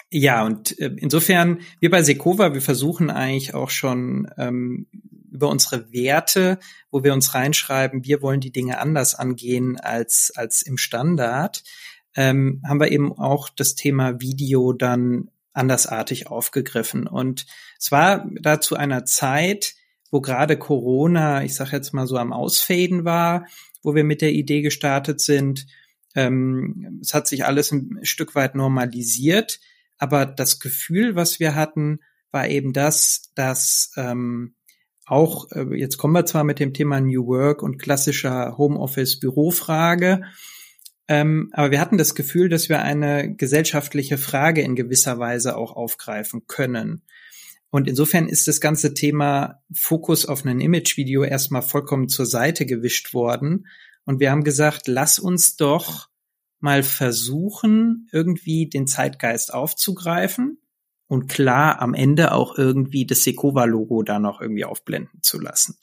ja, 0.09 0.43
und 0.47 0.79
äh, 0.79 0.93
insofern, 0.97 1.61
wir 1.79 1.91
bei 1.91 2.03
Sekova, 2.03 2.55
wir 2.55 2.63
versuchen 2.63 3.11
eigentlich 3.11 3.53
auch 3.53 3.69
schon 3.69 4.31
ähm, 4.39 4.87
über 5.31 5.51
unsere 5.51 5.93
Werte, 5.93 6.59
wo 6.91 7.05
wir 7.05 7.13
uns 7.13 7.35
reinschreiben, 7.35 8.03
wir 8.03 8.23
wollen 8.23 8.41
die 8.41 8.51
Dinge 8.51 8.79
anders 8.79 9.15
angehen 9.15 9.79
als, 9.79 10.33
als 10.35 10.63
im 10.63 10.79
Standard, 10.79 11.63
ähm, 12.17 12.63
haben 12.67 12.81
wir 12.81 12.91
eben 12.93 13.13
auch 13.13 13.51
das 13.51 13.75
Thema 13.75 14.23
Video 14.23 14.73
dann 14.73 15.29
andersartig 15.53 16.29
aufgegriffen. 16.29 17.07
Und 17.07 17.45
es 17.79 17.93
war 17.93 18.27
da 18.41 18.59
zu 18.59 18.75
einer 18.77 19.05
Zeit, 19.05 19.75
wo 20.11 20.21
gerade 20.21 20.57
Corona, 20.57 21.45
ich 21.45 21.55
sage 21.55 21.73
jetzt 21.73 21.93
mal 21.93 22.07
so 22.07 22.17
am 22.17 22.33
Ausfaden 22.33 23.05
war, 23.05 23.47
wo 23.83 23.95
wir 23.95 24.05
mit 24.05 24.23
der 24.23 24.33
Idee 24.33 24.63
gestartet 24.63 25.21
sind. 25.21 25.67
Ähm, 26.15 26.99
es 27.01 27.15
hat 27.15 27.29
sich 27.29 27.45
alles 27.45 27.71
ein 27.73 28.01
Stück 28.03 28.35
weit 28.35 28.55
normalisiert, 28.55 29.61
aber 29.99 30.27
das 30.27 30.59
Gefühl, 30.59 31.15
was 31.15 31.41
wir 31.41 31.55
hatten, 31.55 32.01
war 32.31 32.49
eben 32.49 32.73
das, 32.73 33.33
dass 33.35 33.93
ähm, 33.97 34.55
auch, 35.07 35.51
äh, 35.53 35.77
jetzt 35.77 35.99
kommen 35.99 36.15
wir 36.15 36.27
zwar 36.27 36.45
mit 36.45 36.59
dem 36.59 36.75
Thema 36.75 37.01
New 37.01 37.27
Work 37.27 37.63
und 37.63 37.79
klassischer 37.79 38.57
Homeoffice-Bürofrage, 38.57 40.23
ähm, 41.11 41.51
aber 41.53 41.73
wir 41.73 41.81
hatten 41.81 41.99
das 41.99 42.15
Gefühl, 42.15 42.49
dass 42.49 42.69
wir 42.69 42.83
eine 42.83 43.35
gesellschaftliche 43.35 44.17
Frage 44.17 44.63
in 44.63 44.77
gewisser 44.77 45.19
Weise 45.19 45.57
auch 45.57 45.75
aufgreifen 45.75 46.47
können. 46.47 47.03
Und 47.71 47.89
insofern 47.89 48.29
ist 48.29 48.49
das 48.49 48.61
ganze 48.61 48.95
Thema 48.95 49.63
Fokus 49.73 50.27
auf 50.27 50.45
ein 50.45 50.61
Imagevideo 50.61 51.23
erstmal 51.23 51.63
vollkommen 51.63 52.09
zur 52.09 52.27
Seite 52.27 52.67
gewischt 52.67 53.15
worden. 53.15 53.67
Und 54.05 54.19
wir 54.19 54.31
haben 54.31 54.45
gesagt, 54.45 54.89
lass 54.89 55.19
uns 55.19 55.57
doch 55.57 56.09
mal 56.59 56.83
versuchen, 56.83 58.09
irgendwie 58.13 58.69
den 58.69 58.87
Zeitgeist 58.87 59.55
aufzugreifen 59.55 60.59
und 61.07 61.29
klar 61.29 61.81
am 61.81 61.95
Ende 61.95 62.33
auch 62.33 62.59
irgendwie 62.59 63.07
das 63.07 63.25
Sekova-Logo 63.25 64.03
da 64.03 64.19
noch 64.19 64.41
irgendwie 64.41 64.65
aufblenden 64.65 65.23
zu 65.23 65.41
lassen. 65.41 65.77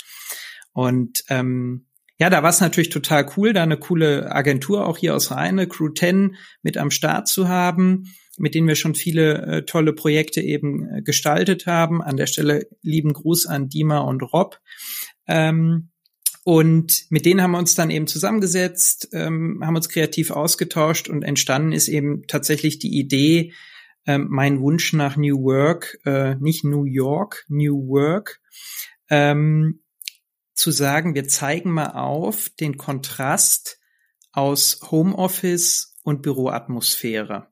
Und 0.74 1.24
ähm, 1.30 1.87
ja, 2.20 2.30
da 2.30 2.44
war 2.44 2.50
es 2.50 2.62
natürlich 2.62 2.90
total 2.90 3.30
cool, 3.38 3.54
da 3.54 3.64
eine 3.64 3.78
coole 3.78 4.32
Agentur 4.32 4.86
auch 4.88 4.98
hier 4.98 5.16
aus 5.16 5.32
Rheine, 5.32 5.68
Crew 5.68 5.90
10, 5.90 6.36
mit 6.64 6.78
am 6.78 6.92
Start 6.92 7.28
zu 7.28 7.48
haben 7.48 8.06
mit 8.38 8.56
denen 8.56 8.68
wir 8.68 8.76
schon 8.76 8.96
viele 8.96 9.42
äh, 9.42 9.66
tolle 9.66 9.94
Projekte 9.94 10.42
eben 10.42 10.88
äh, 10.88 11.02
gestaltet 11.02 11.66
haben. 11.66 12.02
An 12.02 12.18
der 12.18 12.28
Stelle 12.28 12.68
lieben 12.82 13.14
Gruß 13.14 13.48
an 13.48 13.68
Dima 13.70 14.00
und 14.00 14.22
Rob. 14.22 14.60
Ähm, 15.28 15.90
und 16.44 17.08
mit 17.10 17.26
denen 17.26 17.42
haben 17.42 17.52
wir 17.52 17.58
uns 17.58 17.76
dann 17.76 17.90
eben 17.90 18.08
zusammengesetzt, 18.08 19.10
ähm, 19.12 19.62
haben 19.66 19.76
uns 19.76 19.90
kreativ 19.90 20.32
ausgetauscht 20.32 21.10
und 21.10 21.24
entstanden 21.24 21.74
ist 21.74 21.90
eben 21.90 22.26
tatsächlich 22.28 22.80
die 22.80 22.98
Idee, 22.98 23.54
ähm, 24.06 24.28
mein 24.30 24.62
Wunsch 24.62 24.94
nach 24.94 25.18
New 25.18 25.44
Work, 25.44 25.98
äh, 26.06 26.36
nicht 26.36 26.64
New 26.64 26.86
York, 26.86 27.44
New 27.50 27.90
Work, 27.90 28.40
ähm, 29.10 29.82
zu 30.58 30.72
sagen, 30.72 31.16
wir 31.16 31.28
zeigen 31.28 31.72
mal 31.72 31.92
auf 31.92 32.50
den 32.50 32.78
Kontrast 32.78 33.80
aus 34.32 34.80
Homeoffice 34.90 35.96
und 36.04 36.24
Büroatmosphäre 36.24 37.48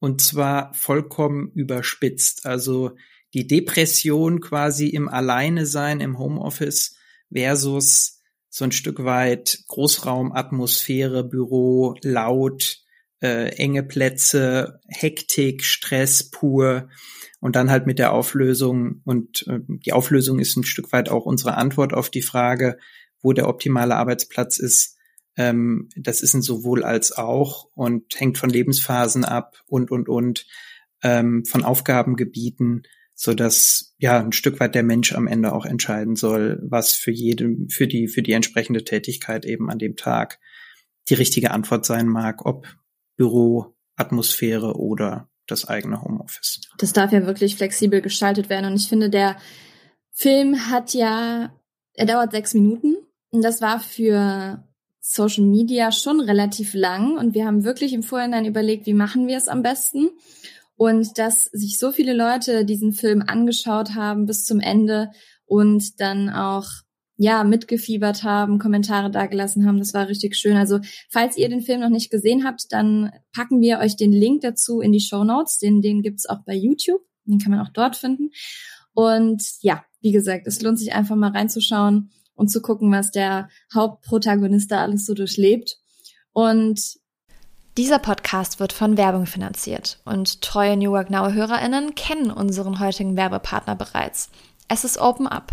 und 0.00 0.20
zwar 0.20 0.74
vollkommen 0.74 1.52
überspitzt. 1.52 2.46
Also 2.46 2.96
die 3.34 3.46
Depression 3.46 4.40
quasi 4.40 4.88
im 4.88 5.08
Alleine 5.08 5.66
sein 5.66 6.00
im 6.00 6.18
Homeoffice 6.18 6.96
versus 7.32 8.20
so 8.48 8.64
ein 8.64 8.72
Stück 8.72 9.04
weit 9.04 9.60
Großraumatmosphäre, 9.68 11.22
Büro, 11.24 11.94
laut, 12.02 12.78
äh, 13.20 13.50
enge 13.56 13.82
Plätze, 13.82 14.80
Hektik, 14.88 15.64
Stress 15.64 16.30
pur 16.30 16.88
und 17.40 17.56
dann 17.56 17.70
halt 17.70 17.86
mit 17.86 17.98
der 17.98 18.12
Auflösung 18.12 19.00
und 19.04 19.46
äh, 19.46 19.60
die 19.66 19.92
Auflösung 19.92 20.38
ist 20.38 20.56
ein 20.56 20.64
Stück 20.64 20.92
weit 20.92 21.08
auch 21.08 21.24
unsere 21.24 21.56
Antwort 21.56 21.92
auf 21.94 22.10
die 22.10 22.22
Frage, 22.22 22.78
wo 23.20 23.32
der 23.32 23.48
optimale 23.48 23.96
Arbeitsplatz 23.96 24.58
ist, 24.58 24.96
ähm, 25.36 25.88
das 25.96 26.20
ist 26.20 26.34
ein 26.34 26.42
sowohl 26.42 26.84
als 26.84 27.12
auch 27.12 27.70
und 27.74 28.18
hängt 28.18 28.38
von 28.38 28.50
Lebensphasen 28.50 29.24
ab 29.24 29.62
und, 29.66 29.90
und, 29.90 30.08
und, 30.08 30.46
ähm, 31.02 31.44
von 31.44 31.64
Aufgabengebieten, 31.64 32.82
so 33.14 33.34
dass 33.34 33.94
ja 33.98 34.18
ein 34.18 34.32
Stück 34.32 34.58
weit 34.60 34.74
der 34.74 34.82
Mensch 34.82 35.12
am 35.12 35.28
Ende 35.28 35.52
auch 35.52 35.64
entscheiden 35.64 36.16
soll, 36.16 36.60
was 36.62 36.94
für 36.94 37.12
jede, 37.12 37.56
für 37.68 37.86
die, 37.86 38.08
für 38.08 38.22
die 38.22 38.32
entsprechende 38.32 38.84
Tätigkeit 38.84 39.44
eben 39.44 39.70
an 39.70 39.78
dem 39.78 39.96
Tag 39.96 40.40
die 41.08 41.14
richtige 41.14 41.52
Antwort 41.52 41.86
sein 41.86 42.08
mag, 42.08 42.44
ob 42.44 42.66
Büro, 43.16 43.76
Atmosphäre 43.96 44.76
oder 44.76 45.28
das 45.50 45.66
eigene 45.66 46.02
Homeoffice. 46.02 46.60
Das 46.78 46.92
darf 46.92 47.12
ja 47.12 47.26
wirklich 47.26 47.56
flexibel 47.56 48.00
gestaltet 48.00 48.48
werden. 48.48 48.66
Und 48.66 48.76
ich 48.76 48.88
finde, 48.88 49.10
der 49.10 49.36
Film 50.12 50.70
hat 50.70 50.94
ja, 50.94 51.52
er 51.94 52.06
dauert 52.06 52.32
sechs 52.32 52.54
Minuten. 52.54 52.96
Und 53.30 53.42
das 53.42 53.60
war 53.60 53.80
für 53.80 54.64
Social 55.00 55.44
Media 55.44 55.90
schon 55.90 56.20
relativ 56.20 56.74
lang. 56.74 57.18
Und 57.18 57.34
wir 57.34 57.46
haben 57.46 57.64
wirklich 57.64 57.92
im 57.92 58.02
Vorhinein 58.02 58.44
überlegt, 58.44 58.86
wie 58.86 58.94
machen 58.94 59.26
wir 59.26 59.36
es 59.36 59.48
am 59.48 59.62
besten. 59.62 60.10
Und 60.76 61.18
dass 61.18 61.44
sich 61.46 61.78
so 61.78 61.90
viele 61.90 62.14
Leute 62.14 62.64
diesen 62.64 62.92
Film 62.92 63.24
angeschaut 63.26 63.94
haben 63.94 64.26
bis 64.26 64.44
zum 64.44 64.60
Ende 64.60 65.10
und 65.46 66.00
dann 66.00 66.30
auch 66.30 66.66
ja, 67.20 67.42
mitgefiebert 67.42 68.22
haben, 68.22 68.60
Kommentare 68.60 69.10
dagelassen 69.10 69.66
haben. 69.66 69.78
Das 69.78 69.92
war 69.92 70.08
richtig 70.08 70.36
schön. 70.36 70.56
Also, 70.56 70.78
falls 71.10 71.36
ihr 71.36 71.48
den 71.48 71.60
Film 71.60 71.80
noch 71.80 71.88
nicht 71.90 72.10
gesehen 72.10 72.44
habt, 72.44 72.66
dann 72.70 73.10
packen 73.34 73.60
wir 73.60 73.80
euch 73.80 73.96
den 73.96 74.12
Link 74.12 74.42
dazu 74.42 74.80
in 74.80 74.92
die 74.92 75.00
Show 75.00 75.24
Notes. 75.24 75.58
Den, 75.58 75.82
den 75.82 76.00
gibt's 76.00 76.26
auch 76.26 76.44
bei 76.46 76.54
YouTube. 76.54 77.02
Den 77.24 77.40
kann 77.40 77.50
man 77.50 77.60
auch 77.60 77.72
dort 77.72 77.96
finden. 77.96 78.30
Und 78.94 79.42
ja, 79.62 79.84
wie 80.00 80.12
gesagt, 80.12 80.46
es 80.46 80.62
lohnt 80.62 80.78
sich 80.78 80.94
einfach 80.94 81.16
mal 81.16 81.32
reinzuschauen 81.32 82.10
und 82.34 82.48
zu 82.48 82.62
gucken, 82.62 82.92
was 82.92 83.10
der 83.10 83.48
Hauptprotagonist 83.74 84.70
da 84.70 84.82
alles 84.82 85.04
so 85.04 85.12
durchlebt. 85.14 85.76
Und 86.32 86.98
dieser 87.76 87.98
Podcast 87.98 88.60
wird 88.60 88.72
von 88.72 88.96
Werbung 88.96 89.26
finanziert 89.26 90.00
und 90.04 90.40
treue 90.40 90.76
New 90.76 90.92
Work 90.92 91.10
Now 91.10 91.32
HörerInnen 91.32 91.96
kennen 91.96 92.30
unseren 92.30 92.78
heutigen 92.78 93.16
Werbepartner 93.16 93.74
bereits. 93.74 94.30
Es 94.68 94.84
ist 94.84 94.98
Open 94.98 95.26
Up. 95.26 95.52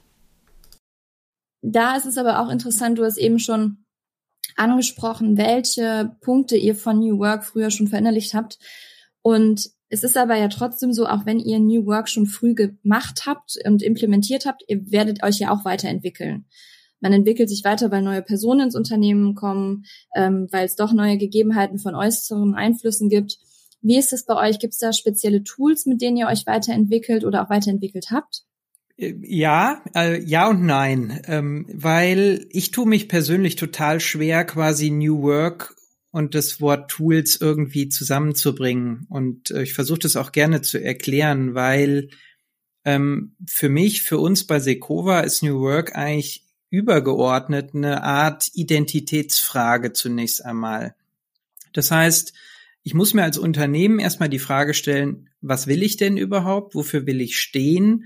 Da 1.61 1.95
ist 1.95 2.05
es 2.05 2.17
aber 2.17 2.39
auch 2.39 2.49
interessant, 2.49 2.97
du 2.97 3.03
hast 3.03 3.17
eben 3.17 3.39
schon 3.39 3.85
angesprochen, 4.55 5.37
welche 5.37 6.15
Punkte 6.21 6.57
ihr 6.57 6.75
von 6.75 6.99
New 6.99 7.19
Work 7.19 7.45
früher 7.45 7.71
schon 7.71 7.87
verinnerlicht 7.87 8.33
habt. 8.33 8.57
Und 9.21 9.69
es 9.89 10.03
ist 10.03 10.17
aber 10.17 10.37
ja 10.37 10.47
trotzdem 10.47 10.93
so, 10.93 11.05
auch 11.05 11.25
wenn 11.25 11.39
ihr 11.39 11.59
New 11.59 11.85
Work 11.85 12.09
schon 12.09 12.25
früh 12.25 12.55
gemacht 12.55 13.23
habt 13.25 13.57
und 13.65 13.83
implementiert 13.83 14.45
habt, 14.45 14.63
ihr 14.67 14.91
werdet 14.91 15.23
euch 15.23 15.39
ja 15.39 15.51
auch 15.51 15.65
weiterentwickeln. 15.65 16.45
Man 17.01 17.13
entwickelt 17.13 17.49
sich 17.49 17.63
weiter, 17.63 17.91
weil 17.91 18.01
neue 18.01 18.21
Personen 18.21 18.61
ins 18.61 18.75
Unternehmen 18.75 19.35
kommen, 19.35 19.85
ähm, 20.15 20.47
weil 20.51 20.65
es 20.65 20.75
doch 20.75 20.93
neue 20.93 21.17
Gegebenheiten 21.17 21.79
von 21.79 21.95
äußeren 21.95 22.53
Einflüssen 22.55 23.09
gibt. 23.09 23.37
Wie 23.81 23.97
ist 23.97 24.13
es 24.13 24.25
bei 24.25 24.35
euch? 24.35 24.59
Gibt 24.59 24.73
es 24.73 24.79
da 24.79 24.93
spezielle 24.93 25.43
Tools, 25.43 25.87
mit 25.87 26.01
denen 26.01 26.17
ihr 26.17 26.27
euch 26.27 26.45
weiterentwickelt 26.45 27.25
oder 27.25 27.43
auch 27.43 27.49
weiterentwickelt 27.49 28.11
habt? 28.11 28.43
Ja, 29.01 29.83
äh, 29.95 30.21
ja 30.21 30.47
und 30.47 30.63
nein, 30.63 31.21
ähm, 31.25 31.65
weil 31.73 32.45
ich 32.51 32.69
tue 32.69 32.87
mich 32.87 33.09
persönlich 33.09 33.55
total 33.55 33.99
schwer, 33.99 34.45
quasi 34.45 34.91
New 34.91 35.23
Work 35.23 35.75
und 36.11 36.35
das 36.35 36.61
Wort 36.61 36.91
Tools 36.91 37.41
irgendwie 37.41 37.89
zusammenzubringen. 37.89 39.07
Und 39.09 39.49
äh, 39.49 39.63
ich 39.63 39.73
versuche 39.73 39.99
das 39.99 40.15
auch 40.15 40.31
gerne 40.31 40.61
zu 40.61 40.79
erklären, 40.79 41.55
weil 41.55 42.09
ähm, 42.85 43.35
für 43.47 43.69
mich, 43.69 44.03
für 44.03 44.19
uns 44.19 44.45
bei 44.45 44.59
Sekova 44.59 45.21
ist 45.21 45.41
New 45.41 45.59
Work 45.61 45.95
eigentlich 45.95 46.45
übergeordnet 46.69 47.73
eine 47.73 48.03
Art 48.03 48.51
Identitätsfrage 48.53 49.93
zunächst 49.93 50.45
einmal. 50.45 50.93
Das 51.73 51.89
heißt, 51.89 52.33
ich 52.83 52.93
muss 52.93 53.15
mir 53.15 53.23
als 53.23 53.39
Unternehmen 53.39 53.97
erstmal 53.97 54.29
die 54.29 54.39
Frage 54.39 54.75
stellen, 54.75 55.29
was 55.41 55.65
will 55.65 55.81
ich 55.81 55.97
denn 55.97 56.17
überhaupt? 56.17 56.75
Wofür 56.75 57.07
will 57.07 57.19
ich 57.19 57.39
stehen? 57.39 58.05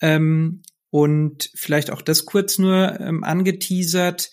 Ähm, 0.00 0.62
und 0.90 1.50
vielleicht 1.54 1.90
auch 1.90 2.02
das 2.02 2.26
kurz 2.26 2.58
nur 2.58 2.98
ähm, 3.00 3.22
angeteasert. 3.22 4.30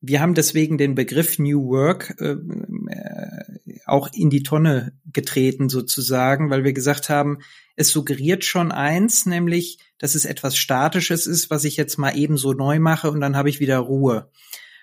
Wir 0.00 0.20
haben 0.20 0.34
deswegen 0.34 0.76
den 0.76 0.94
Begriff 0.94 1.38
New 1.38 1.68
Work 1.68 2.16
äh, 2.20 2.32
äh, 2.32 3.80
auch 3.86 4.08
in 4.12 4.28
die 4.28 4.42
Tonne 4.42 4.92
getreten 5.12 5.68
sozusagen, 5.68 6.50
weil 6.50 6.64
wir 6.64 6.74
gesagt 6.74 7.08
haben, 7.08 7.38
es 7.76 7.90
suggeriert 7.90 8.44
schon 8.44 8.72
eins, 8.72 9.26
nämlich, 9.26 9.78
dass 9.98 10.14
es 10.14 10.24
etwas 10.24 10.56
Statisches 10.56 11.26
ist, 11.26 11.50
was 11.50 11.64
ich 11.64 11.76
jetzt 11.76 11.98
mal 11.98 12.16
eben 12.16 12.36
so 12.36 12.52
neu 12.52 12.78
mache 12.78 13.10
und 13.10 13.20
dann 13.20 13.36
habe 13.36 13.48
ich 13.48 13.60
wieder 13.60 13.78
Ruhe. 13.78 14.30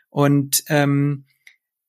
Und 0.09 0.63
ähm, 0.67 1.25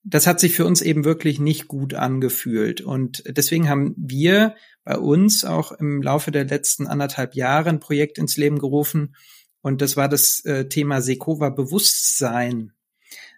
das 0.05 0.27
hat 0.27 0.38
sich 0.38 0.55
für 0.55 0.67
uns 0.67 0.83
eben 0.83 1.05
wirklich 1.05 1.40
nicht 1.40 1.67
gut 1.67 1.95
angefühlt. 1.95 2.83
Und 2.83 3.25
deswegen 3.27 3.71
haben 3.71 3.95
wir 3.97 4.55
bei 4.85 4.99
uns 4.99 5.47
auch 5.47 5.73
im 5.73 6.03
Laufe 6.03 6.31
der 6.31 6.45
letzten 6.45 6.87
anderthalb 6.87 7.35
Jahre 7.35 7.71
ein 7.71 7.81
Projekt 7.81 8.19
ins 8.19 8.37
Leben 8.37 8.59
gerufen. 8.59 9.17
Und 9.62 9.81
das 9.81 9.97
war 9.97 10.11
das 10.11 10.45
äh, 10.45 10.69
Thema 10.69 11.01
Sekova 11.01 11.49
Bewusstsein. 11.49 12.73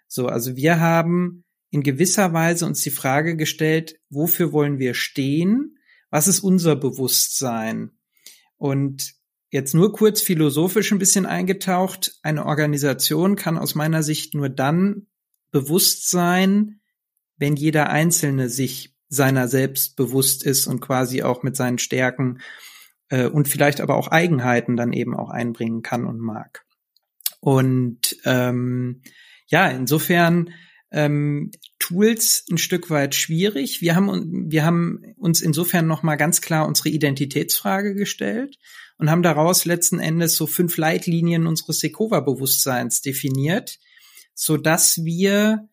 So, 0.09 0.27
also 0.27 0.57
wir 0.57 0.81
haben 0.81 1.45
in 1.69 1.83
gewisser 1.83 2.33
Weise 2.33 2.65
uns 2.65 2.81
die 2.81 2.91
Frage 2.91 3.37
gestellt, 3.37 3.99
wofür 4.09 4.51
wollen 4.51 4.77
wir 4.77 4.93
stehen? 4.93 5.77
Was 6.09 6.27
ist 6.27 6.41
unser 6.41 6.75
Bewusstsein? 6.75 7.91
Und 8.57 9.13
jetzt 9.51 9.73
nur 9.73 9.93
kurz 9.93 10.21
philosophisch 10.21 10.91
ein 10.91 10.99
bisschen 10.99 11.25
eingetaucht. 11.25 12.17
Eine 12.23 12.45
Organisation 12.45 13.37
kann 13.37 13.57
aus 13.57 13.75
meiner 13.75 14.03
Sicht 14.03 14.33
nur 14.33 14.49
dann 14.49 15.07
bewusst 15.57 16.07
sein, 16.11 16.81
wenn 17.37 17.55
jeder 17.55 17.89
Einzelne 17.89 18.47
sich 18.47 18.95
seiner 19.09 19.47
selbst 19.47 19.95
bewusst 19.95 20.45
ist 20.45 20.67
und 20.67 20.81
quasi 20.81 21.23
auch 21.23 21.41
mit 21.41 21.55
seinen 21.55 21.79
Stärken 21.79 22.41
äh, 23.09 23.25
und 23.25 23.47
vielleicht 23.47 23.81
aber 23.81 23.95
auch 23.95 24.09
Eigenheiten 24.09 24.75
dann 24.75 24.93
eben 24.93 25.15
auch 25.15 25.31
einbringen 25.31 25.81
kann 25.81 26.05
und 26.05 26.19
mag. 26.19 26.63
Und 27.39 28.17
ähm, 28.23 29.01
ja, 29.47 29.67
insofern 29.69 30.51
ähm, 30.91 31.49
Tools 31.79 32.45
ein 32.51 32.59
Stück 32.59 32.91
weit 32.91 33.15
schwierig. 33.15 33.81
Wir 33.81 33.95
haben, 33.95 34.51
wir 34.51 34.63
haben 34.63 35.01
uns 35.17 35.41
insofern 35.41 35.87
nochmal 35.87 36.17
ganz 36.17 36.41
klar 36.41 36.67
unsere 36.67 36.89
Identitätsfrage 36.89 37.95
gestellt 37.95 38.57
und 38.99 39.09
haben 39.09 39.23
daraus 39.23 39.65
letzten 39.65 39.99
Endes 39.99 40.35
so 40.35 40.45
fünf 40.45 40.77
Leitlinien 40.77 41.47
unseres 41.47 41.79
Sekova-Bewusstseins 41.79 43.01
definiert, 43.01 43.79
so 44.39 44.55
dass 44.55 45.03
wir 45.03 45.67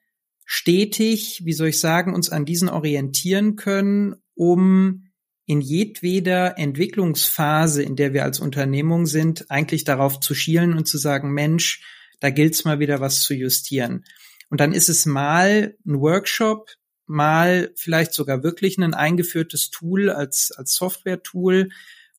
stetig, 0.46 1.42
wie 1.44 1.52
soll 1.52 1.68
ich 1.68 1.78
sagen, 1.78 2.14
uns 2.14 2.30
an 2.30 2.46
diesen 2.46 2.70
orientieren 2.70 3.56
können, 3.56 4.16
um 4.34 5.04
in 5.44 5.60
jedweder 5.60 6.58
Entwicklungsphase, 6.58 7.82
in 7.82 7.94
der 7.94 8.14
wir 8.14 8.24
als 8.24 8.40
Unternehmung 8.40 9.04
sind, 9.04 9.50
eigentlich 9.50 9.84
darauf 9.84 10.18
zu 10.18 10.34
schielen 10.34 10.72
und 10.72 10.88
zu 10.88 10.96
sagen, 10.96 11.32
Mensch, 11.32 11.82
da 12.20 12.30
gilt's 12.30 12.64
mal 12.64 12.78
wieder 12.78 13.00
was 13.00 13.22
zu 13.22 13.34
justieren. 13.34 14.04
Und 14.48 14.60
dann 14.60 14.72
ist 14.72 14.88
es 14.88 15.04
mal 15.04 15.76
ein 15.86 16.00
Workshop, 16.00 16.70
mal 17.06 17.70
vielleicht 17.76 18.14
sogar 18.14 18.42
wirklich 18.42 18.78
ein 18.78 18.94
eingeführtes 18.94 19.68
Tool 19.68 20.08
als, 20.08 20.52
als 20.52 20.74
Software-Tool 20.74 21.68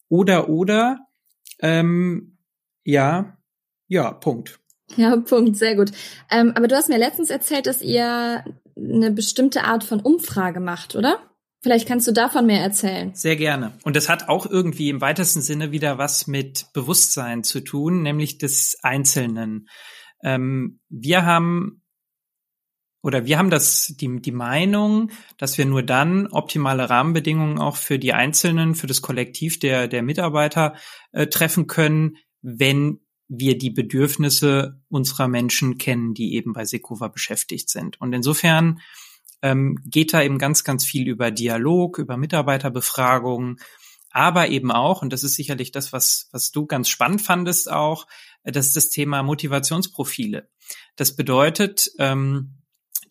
oder, 0.09 0.47
oder, 0.47 0.99
ähm, 1.59 2.37
ja, 2.83 3.39
ja, 3.87 4.11
Punkt. 4.11 4.59
Ja, 4.95 5.15
Punkt, 5.17 5.57
sehr 5.57 5.75
gut. 5.75 5.91
Ähm, 6.29 6.53
aber 6.55 6.67
du 6.67 6.75
hast 6.75 6.89
mir 6.89 6.97
letztens 6.97 7.29
erzählt, 7.29 7.67
dass 7.67 7.81
ihr 7.81 8.43
eine 8.77 9.11
bestimmte 9.11 9.63
Art 9.63 9.83
von 9.83 9.99
Umfrage 9.99 10.59
macht, 10.59 10.95
oder? 10.95 11.19
Vielleicht 11.61 11.87
kannst 11.87 12.07
du 12.07 12.11
davon 12.11 12.45
mehr 12.45 12.61
erzählen. 12.61 13.15
Sehr 13.15 13.35
gerne. 13.35 13.71
Und 13.83 13.95
das 13.95 14.07
hat 14.07 14.29
auch 14.29 14.45
irgendwie 14.45 14.89
im 14.89 15.01
weitesten 15.01 15.41
Sinne 15.41 15.71
wieder 15.71 15.97
was 15.97 16.27
mit 16.27 16.67
Bewusstsein 16.73 17.43
zu 17.43 17.61
tun, 17.61 18.03
nämlich 18.03 18.37
des 18.37 18.77
Einzelnen. 18.83 19.67
Ähm, 20.23 20.79
wir 20.89 21.25
haben 21.25 21.81
oder 23.01 23.25
wir 23.25 23.37
haben 23.37 23.51
das, 23.51 23.93
die, 23.99 24.19
die 24.19 24.31
Meinung, 24.31 25.11
dass 25.37 25.59
wir 25.59 25.65
nur 25.65 25.83
dann 25.83 26.25
optimale 26.27 26.89
Rahmenbedingungen 26.89 27.59
auch 27.59 27.75
für 27.75 27.99
die 27.99 28.13
Einzelnen, 28.13 28.73
für 28.73 28.87
das 28.87 29.03
Kollektiv 29.03 29.59
der, 29.59 29.87
der 29.87 30.01
Mitarbeiter 30.01 30.73
äh, 31.11 31.27
treffen 31.27 31.67
können, 31.67 32.17
wenn 32.41 33.04
wir 33.27 33.57
die 33.57 33.71
Bedürfnisse 33.71 34.79
unserer 34.89 35.27
Menschen 35.27 35.77
kennen, 35.77 36.13
die 36.13 36.35
eben 36.35 36.53
bei 36.53 36.65
Sekova 36.65 37.07
beschäftigt 37.07 37.69
sind. 37.69 37.99
Und 37.99 38.13
insofern 38.13 38.81
ähm, 39.41 39.79
geht 39.85 40.13
da 40.13 40.21
eben 40.21 40.37
ganz, 40.37 40.63
ganz 40.63 40.85
viel 40.85 41.07
über 41.07 41.31
Dialog, 41.31 41.97
über 41.97 42.17
Mitarbeiterbefragungen, 42.17 43.59
aber 44.11 44.47
eben 44.47 44.71
auch, 44.71 45.01
und 45.01 45.11
das 45.11 45.23
ist 45.23 45.35
sicherlich 45.35 45.71
das, 45.71 45.91
was, 45.91 46.29
was 46.31 46.51
du 46.51 46.65
ganz 46.65 46.87
spannend 46.87 47.21
fandest 47.21 47.69
auch, 47.69 48.07
das 48.43 48.67
ist 48.67 48.75
das 48.75 48.89
Thema 48.89 49.23
Motivationsprofile. 49.23 50.47
Das 50.95 51.15
bedeutet, 51.15 51.91
ähm, 51.99 52.61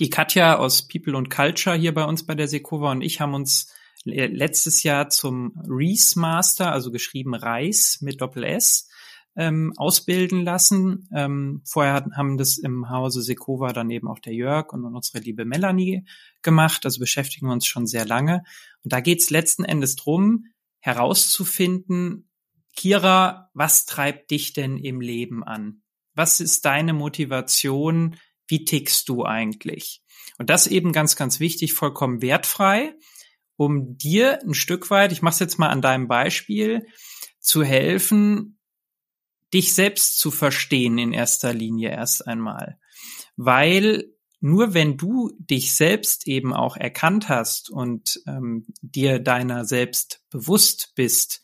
die 0.00 0.10
Katja 0.10 0.56
aus 0.56 0.88
People 0.88 1.16
and 1.16 1.30
Culture 1.30 1.76
hier 1.76 1.92
bei 1.92 2.04
uns 2.04 2.24
bei 2.24 2.34
der 2.34 2.48
Sekova 2.48 2.90
und 2.92 3.02
ich 3.02 3.20
haben 3.20 3.34
uns 3.34 3.72
letztes 4.04 4.82
Jahr 4.82 5.08
zum 5.08 5.60
Reese 5.68 6.18
Master, 6.18 6.72
also 6.72 6.90
geschrieben 6.90 7.34
Reis 7.34 7.98
mit 8.00 8.20
Doppel 8.20 8.44
S, 8.44 8.88
ähm, 9.36 9.72
ausbilden 9.76 10.44
lassen. 10.44 11.08
Ähm, 11.14 11.62
vorher 11.64 12.06
haben 12.16 12.38
das 12.38 12.58
im 12.58 12.90
Hause 12.90 13.22
Sekova 13.22 13.72
dann 13.72 13.90
eben 13.90 14.08
auch 14.08 14.18
der 14.18 14.34
Jörg 14.34 14.72
und 14.72 14.84
unsere 14.84 15.18
liebe 15.18 15.44
Melanie 15.44 16.04
gemacht. 16.42 16.84
Also 16.84 17.00
beschäftigen 17.00 17.46
wir 17.46 17.52
uns 17.52 17.66
schon 17.66 17.86
sehr 17.86 18.04
lange. 18.04 18.44
Und 18.82 18.92
da 18.92 19.00
geht 19.00 19.20
es 19.20 19.30
letzten 19.30 19.64
Endes 19.64 19.96
drum, 19.96 20.46
herauszufinden, 20.80 22.28
Kira, 22.76 23.50
was 23.54 23.86
treibt 23.86 24.30
dich 24.30 24.52
denn 24.52 24.76
im 24.78 25.00
Leben 25.00 25.44
an? 25.44 25.82
Was 26.14 26.40
ist 26.40 26.64
deine 26.64 26.92
Motivation? 26.92 28.16
Wie 28.46 28.64
tickst 28.64 29.08
du 29.08 29.24
eigentlich? 29.24 30.02
Und 30.38 30.50
das 30.50 30.66
eben 30.66 30.92
ganz, 30.92 31.16
ganz 31.16 31.40
wichtig, 31.40 31.72
vollkommen 31.72 32.20
wertfrei, 32.20 32.94
um 33.56 33.96
dir 33.96 34.40
ein 34.42 34.54
Stück 34.54 34.90
weit, 34.90 35.12
ich 35.12 35.22
mache 35.22 35.34
es 35.34 35.38
jetzt 35.38 35.58
mal 35.58 35.68
an 35.68 35.82
deinem 35.82 36.08
Beispiel, 36.08 36.86
zu 37.38 37.62
helfen, 37.62 38.53
dich 39.54 39.74
selbst 39.74 40.18
zu 40.18 40.30
verstehen 40.30 40.98
in 40.98 41.12
erster 41.12 41.54
Linie 41.54 41.90
erst 41.90 42.26
einmal. 42.26 42.78
Weil 43.36 44.04
nur 44.40 44.74
wenn 44.74 44.98
du 44.98 45.30
dich 45.38 45.74
selbst 45.74 46.26
eben 46.26 46.52
auch 46.52 46.76
erkannt 46.76 47.30
hast 47.30 47.70
und 47.70 48.20
ähm, 48.26 48.66
dir 48.82 49.18
deiner 49.18 49.64
selbst 49.64 50.22
bewusst 50.28 50.92
bist, 50.94 51.42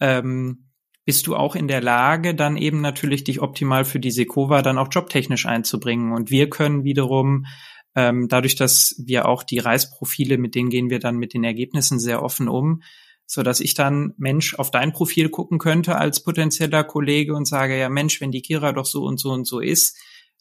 ähm, 0.00 0.70
bist 1.04 1.26
du 1.26 1.36
auch 1.36 1.54
in 1.56 1.68
der 1.68 1.82
Lage, 1.82 2.34
dann 2.34 2.56
eben 2.56 2.80
natürlich 2.80 3.24
dich 3.24 3.40
optimal 3.40 3.84
für 3.84 4.00
die 4.00 4.10
Sekova 4.10 4.62
dann 4.62 4.78
auch 4.78 4.88
jobtechnisch 4.90 5.46
einzubringen. 5.46 6.12
Und 6.12 6.30
wir 6.30 6.48
können 6.48 6.84
wiederum 6.84 7.46
ähm, 7.94 8.28
dadurch, 8.28 8.56
dass 8.56 8.94
wir 8.98 9.26
auch 9.26 9.42
die 9.42 9.58
Reisprofile, 9.58 10.38
mit 10.38 10.54
denen 10.54 10.70
gehen 10.70 10.90
wir 10.90 11.00
dann 11.00 11.16
mit 11.16 11.34
den 11.34 11.44
Ergebnissen 11.44 11.98
sehr 11.98 12.22
offen 12.22 12.48
um, 12.48 12.82
so 13.30 13.42
dass 13.42 13.60
ich 13.60 13.74
dann 13.74 14.14
Mensch 14.16 14.54
auf 14.54 14.70
dein 14.70 14.92
Profil 14.92 15.28
gucken 15.28 15.58
könnte 15.58 15.96
als 15.96 16.24
potenzieller 16.24 16.82
Kollege 16.82 17.34
und 17.34 17.44
sage, 17.44 17.78
ja 17.78 17.90
Mensch, 17.90 18.22
wenn 18.22 18.32
die 18.32 18.40
Kira 18.40 18.72
doch 18.72 18.86
so 18.86 19.04
und 19.04 19.20
so 19.20 19.30
und 19.30 19.46
so 19.46 19.60
ist, 19.60 19.98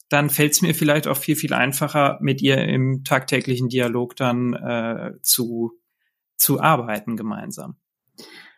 dann 0.07 0.29
fällt 0.29 0.53
es 0.53 0.61
mir 0.61 0.73
vielleicht 0.73 1.05
auch 1.05 1.17
viel, 1.17 1.35
viel 1.35 1.53
einfacher, 1.53 2.17
mit 2.21 2.41
ihr 2.41 2.57
im 2.59 3.03
tagtäglichen 3.03 3.67
Dialog 3.67 4.15
dann 4.15 4.53
äh, 4.53 5.11
zu, 5.21 5.73
zu 6.37 6.61
arbeiten 6.61 7.17
gemeinsam. 7.17 7.75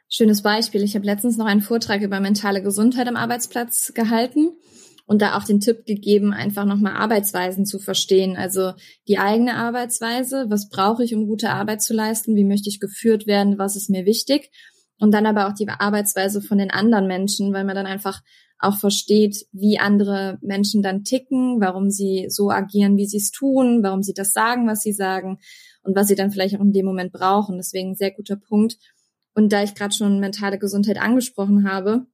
Schönes 0.08 0.44
Beispiel. 0.44 0.84
Ich 0.84 0.96
habe 0.96 1.06
letztens 1.06 1.38
noch 1.38 1.48
einen 1.48 1.62
Vortrag 1.62 2.02
über 2.02 2.20
mentale 2.20 2.62
Gesundheit 2.62 3.08
am 3.08 3.16
Arbeitsplatz 3.16 3.94
gehalten 3.96 4.52
und 5.10 5.24
da 5.24 5.36
auch 5.36 5.44
den 5.44 5.60
Tipp 5.60 5.88
gegeben, 5.88 6.34
einfach 6.34 6.66
nochmal 6.66 6.94
Arbeitsweisen 6.94 7.66
zu 7.66 7.80
verstehen. 7.80 8.38
Also 8.38 8.74
die 9.08 9.18
eigene 9.18 9.56
Arbeitsweise, 9.56 10.46
was 10.50 10.70
brauche 10.70 11.04
ich, 11.04 11.16
um 11.16 11.26
gute 11.26 11.50
Arbeit 11.50 11.82
zu 11.82 11.96
leisten, 11.96 12.36
wie 12.36 12.44
möchte 12.44 12.70
ich 12.70 12.80
geführt 12.80 13.26
werden, 13.26 13.58
was 13.58 13.76
ist 13.76 13.90
mir 13.90 14.06
wichtig. 14.06 14.52
Und 15.00 15.12
dann 15.12 15.26
aber 15.26 15.48
auch 15.48 15.54
die 15.54 15.68
Arbeitsweise 15.68 16.44
von 16.44 16.60
den 16.60 16.70
anderen 16.70 17.08
Menschen, 17.08 17.52
weil 17.54 17.64
man 17.64 17.76
dann 17.76 17.88
einfach 17.88 18.22
auch 18.60 18.78
versteht, 18.78 19.48
wie 19.52 19.80
andere 19.80 20.38
Menschen 20.42 20.84
dann 20.84 21.04
ticken, 21.04 21.60
warum 21.60 21.90
sie 21.90 22.28
so 22.30 22.52
agieren, 22.52 22.96
wie 22.96 23.08
sie 23.08 23.18
es 23.18 23.32
tun, 23.32 23.82
warum 23.82 24.04
sie 24.04 24.14
das 24.14 24.32
sagen, 24.32 24.68
was 24.68 24.84
sie 24.84 24.94
sagen 24.94 25.40
und 25.82 25.96
was 25.96 26.08
sie 26.08 26.16
dann 26.16 26.30
vielleicht 26.30 26.56
auch 26.56 26.62
in 26.62 26.72
dem 26.72 26.86
Moment 26.86 27.14
brauchen. 27.14 27.58
Deswegen 27.58 27.96
sehr 27.96 28.12
guter 28.12 28.36
Punkt. 28.36 28.78
Und 29.34 29.52
da 29.52 29.64
ich 29.64 29.74
gerade 29.74 29.96
schon 29.96 30.20
mentale 30.20 30.60
Gesundheit 30.60 31.00
angesprochen 31.02 31.68
habe, 31.68 32.06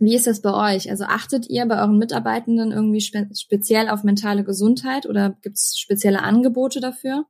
wie 0.00 0.14
ist 0.14 0.26
das 0.26 0.42
bei 0.42 0.74
euch? 0.74 0.90
Also 0.90 1.04
achtet 1.04 1.48
ihr 1.48 1.66
bei 1.66 1.80
euren 1.80 1.98
Mitarbeitenden 1.98 2.70
irgendwie 2.70 3.00
spe 3.00 3.28
speziell 3.34 3.88
auf 3.88 4.04
mentale 4.04 4.44
Gesundheit 4.44 5.06
oder 5.06 5.36
gibt 5.42 5.56
es 5.56 5.76
spezielle 5.78 6.22
Angebote 6.22 6.80
dafür? 6.80 7.26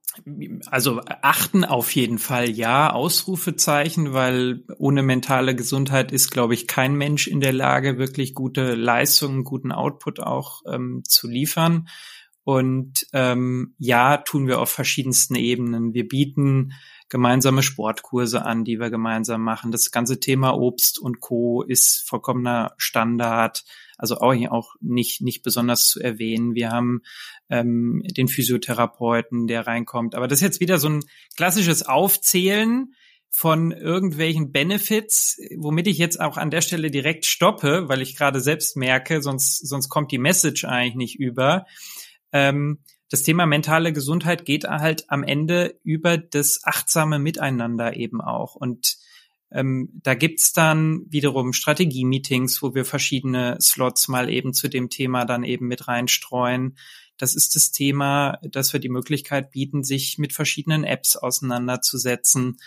Also 0.71 1.01
achten 1.23 1.65
auf 1.65 1.95
jeden 1.95 2.19
Fall 2.19 2.51
ja, 2.51 2.93
Ausrufezeichen, 2.93 4.13
weil 4.13 4.65
ohne 4.79 5.03
mentale 5.03 5.55
Gesundheit 5.55 6.13
ist, 6.13 6.31
glaube 6.31 6.55
ich, 6.55 6.67
kein 6.67 6.95
Mensch 6.95 7.27
in 7.27 7.41
der 7.41 7.53
Lage, 7.53 7.99
wirklich 7.99 8.35
gute 8.35 8.75
Leistungen, 8.75 9.45
guten 9.45 9.73
Output 9.73 10.21
auch 10.21 10.63
ähm, 10.67 11.03
zu 11.07 11.29
liefern. 11.29 11.89
Und 12.45 13.07
ähm, 13.13 13.75
ja, 13.79 14.17
tun 14.19 14.47
wir 14.47 14.61
auf 14.61 14.71
verschiedensten 14.71 15.35
Ebenen. 15.35 15.93
Wir 15.93 16.09
bieten 16.09 16.73
gemeinsame 17.09 17.63
Sportkurse 17.63 18.45
an, 18.45 18.65
die 18.65 18.79
wir 18.79 18.91
gemeinsam 18.91 19.43
machen. 19.43 19.73
Das 19.73 19.91
ganze 19.91 20.21
Thema 20.21 20.55
Obst 20.57 20.99
und 20.99 21.21
Co. 21.21 21.63
ist 21.63 22.09
vollkommener 22.09 22.75
Standard, 22.77 23.65
also 23.97 24.19
auch, 24.19 24.35
auch 24.51 24.75
nicht, 24.81 25.21
nicht 25.21 25.43
besonders 25.43 25.89
zu 25.89 26.01
erwähnen. 26.01 26.55
Wir 26.55 26.71
haben 26.71 27.03
ähm, 27.51 28.03
den 28.05 28.29
Physiotherapeuten, 28.29 29.47
der 29.47 29.67
reinkommt. 29.67 30.15
Aber 30.15 30.29
das 30.29 30.39
ist 30.39 30.45
jetzt 30.45 30.61
wieder 30.61 30.79
so 30.79 30.89
ein 30.89 31.05
klassisches 31.37 31.85
Aufzählen 31.85 32.95
von 33.31 33.73
irgendwelchen 33.73 34.53
Benefits, 34.53 35.39
womit 35.57 35.87
ich 35.87 35.99
jetzt 35.99 36.21
auch 36.21 36.37
an 36.37 36.51
der 36.51 36.63
Stelle 36.63 36.91
direkt 36.91 37.27
stoppe, 37.27 37.89
weil 37.89 38.01
ich 38.03 38.17
gerade 38.17 38.41
selbst 38.41 38.77
merke, 38.77 39.23
sonst, 39.23 39.67
sonst 39.67 39.89
kommt 39.89 40.13
die 40.13 40.19
Message 40.19 40.65
eigentlich 40.65 40.95
nicht 40.95 41.19
über. 41.19 41.67
Ähm, 42.33 42.79
das 43.11 43.23
Thema 43.23 43.47
mentale 43.47 43.93
Gesundheit 43.93 44.45
geht 44.45 44.65
halt 44.65 45.11
am 45.11 45.23
Ende 45.23 45.79
über 45.83 46.19
das 46.19 46.61
achtsame 46.65 47.19
Miteinander 47.19 47.97
eben 47.97 48.21
auch. 48.21 48.55
Und 48.55 48.99
ähm, 49.51 49.89
da 50.03 50.15
gibt's 50.15 50.53
dann 50.53 51.07
wiederum 51.09 51.53
Strategie-Meetings, 51.53 52.63
wo 52.63 52.75
wir 52.75 52.85
verschiedene 52.85 53.57
Slots 53.61 54.09
mal 54.09 54.29
eben 54.29 54.53
zu 54.53 54.69
dem 54.69 54.91
Thema 54.91 55.25
dann 55.25 55.43
eben 55.43 55.69
mit 55.69 55.89
reinstreuen. 55.89 56.77
Das 57.17 57.35
ist 57.35 57.57
das 57.57 57.73
Thema, 57.73 58.39
dass 58.43 58.73
wir 58.73 58.81
die 58.81 58.91
Möglichkeit 58.91 59.51
bieten, 59.51 59.85
sich 59.85 60.19
mit 60.19 60.35
verschiedenen 60.35 60.85
Apps 60.85 61.17
auseinanderzusetzen. 61.17 62.59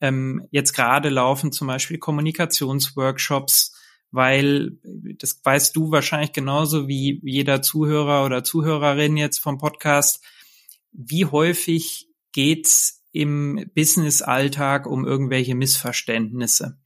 Ähm, 0.00 0.46
jetzt 0.50 0.74
gerade 0.74 1.08
laufen 1.08 1.52
zum 1.52 1.68
Beispiel 1.68 1.98
Kommunikationsworkshops, 1.98 3.75
weil 4.10 4.72
das 5.18 5.40
weißt 5.42 5.74
du 5.76 5.90
wahrscheinlich 5.90 6.32
genauso 6.32 6.88
wie 6.88 7.20
jeder 7.24 7.62
Zuhörer 7.62 8.24
oder 8.24 8.44
Zuhörerin 8.44 9.16
jetzt 9.16 9.38
vom 9.38 9.58
Podcast. 9.58 10.24
Wie 10.92 11.26
häufig 11.26 12.08
geht's 12.32 13.04
im 13.12 13.70
Business-Alltag 13.74 14.86
um 14.86 15.06
irgendwelche 15.06 15.54
Missverständnisse, 15.54 16.78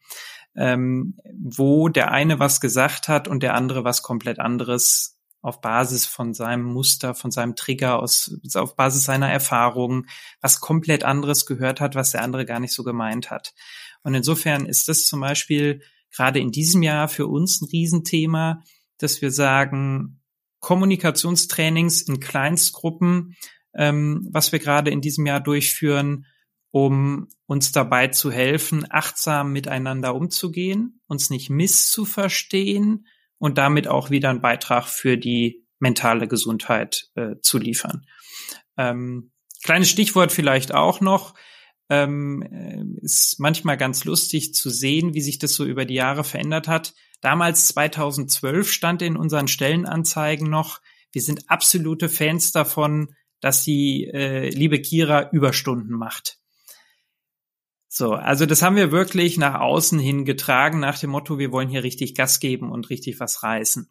ähm, 0.55 1.17
wo 1.35 1.89
der 1.89 2.13
eine 2.13 2.39
was 2.39 2.61
gesagt 2.61 3.09
hat 3.09 3.29
und 3.29 3.43
der 3.43 3.55
andere 3.55 3.85
was 3.85 4.03
komplett 4.03 4.39
anderes 4.39 5.19
auf 5.43 5.61
Basis 5.61 6.07
von 6.07 6.35
seinem 6.35 6.65
Muster, 6.65 7.15
von 7.15 7.31
seinem 7.31 7.57
Trigger, 7.57 7.99
aus, 7.99 8.39
auf 8.55 8.77
Basis 8.77 9.05
seiner 9.05 9.31
Erfahrungen, 9.31 10.07
was 10.41 10.61
komplett 10.61 11.03
anderes 11.03 11.47
gehört 11.47 11.81
hat, 11.81 11.95
was 11.95 12.11
der 12.11 12.23
andere 12.23 12.45
gar 12.45 12.61
nicht 12.61 12.75
so 12.75 12.85
gemeint 12.85 13.31
hat. 13.31 13.55
Und 14.03 14.15
insofern 14.15 14.67
ist 14.67 14.89
das 14.89 15.05
zum 15.05 15.21
Beispiel 15.21 15.83
gerade 16.15 16.41
in 16.41 16.51
diesem 16.51 16.83
Jahr 16.83 17.09
für 17.09 17.27
uns 17.27 17.61
ein 17.61 17.69
Riesenthema, 17.71 18.63
dass 18.99 19.23
wir 19.23 19.31
sagen, 19.31 20.21
Kommunikationstrainings 20.61 22.03
in 22.03 22.21
Kleinstgruppen, 22.21 23.37
ähm, 23.75 24.29
was 24.31 24.53
wir 24.53 24.59
gerade 24.59 24.91
in 24.91 25.01
diesem 25.01 25.27
Jahr 25.27 25.41
durchführen, 25.41 26.27
um 26.71 27.29
uns 27.47 27.73
dabei 27.73 28.09
zu 28.09 28.31
helfen, 28.31 28.87
achtsam 28.91 29.53
miteinander 29.53 30.15
umzugehen, 30.15 31.01
uns 31.07 31.31
nicht 31.31 31.51
misszuverstehen 31.51 33.07
und 33.39 33.59
damit 33.59 33.89
auch 33.89 34.11
wieder 34.11 34.31
einen 34.31 34.41
Beitrag 34.41 34.87
für 34.87 35.17
die 35.17 35.67
mentale 35.79 36.29
Gesundheit 36.29 37.09
äh, 37.15 37.37
zu 37.41 37.59
liefern. 37.59 38.07
Ähm, 38.77 39.33
kleines 39.65 39.89
Stichwort 39.89 40.31
vielleicht 40.31 40.73
auch 40.73 41.01
noch 41.01 41.35
ähm, 41.91 42.43
äh, 42.43 43.05
ist 43.05 43.39
manchmal 43.39 43.77
ganz 43.77 44.05
lustig 44.05 44.55
zu 44.55 44.71
sehen, 44.71 45.13
wie 45.13 45.21
sich 45.21 45.39
das 45.39 45.55
so 45.55 45.65
über 45.65 45.85
die 45.85 45.95
Jahre 45.95 46.25
verändert 46.25 46.69
hat. 46.69 46.95
Damals 47.21 47.67
2012 47.69 48.71
stand 48.71 49.03
in 49.03 49.17
unseren 49.17 49.49
Stellenanzeigen 49.49 50.49
noch, 50.49 50.81
wir 51.13 51.21
sind 51.21 51.51
absolute 51.51 52.09
Fans 52.09 52.53
davon, 52.53 53.15
dass 53.41 53.65
die 53.65 54.07
äh, 54.07 54.49
liebe 54.51 54.81
Kira 54.81 55.31
Überstunden 55.31 55.97
macht. 55.97 56.39
So, 57.89 58.13
also 58.13 58.47
das 58.47 58.63
haben 58.63 58.77
wir 58.77 58.93
wirklich 58.93 59.37
nach 59.37 59.61
außen 59.61 59.99
hin 59.99 60.25
getragen, 60.25 60.79
nach 60.79 60.99
dem 60.99 61.11
Motto, 61.11 61.41
wir 61.41 61.51
wollen 61.51 61.69
hier 61.69 61.83
richtig 61.83 62.15
Gas 62.15 62.39
geben 62.39 62.71
und 62.71 62.89
richtig 62.89 63.19
was 63.19 63.43
reißen. 63.43 63.91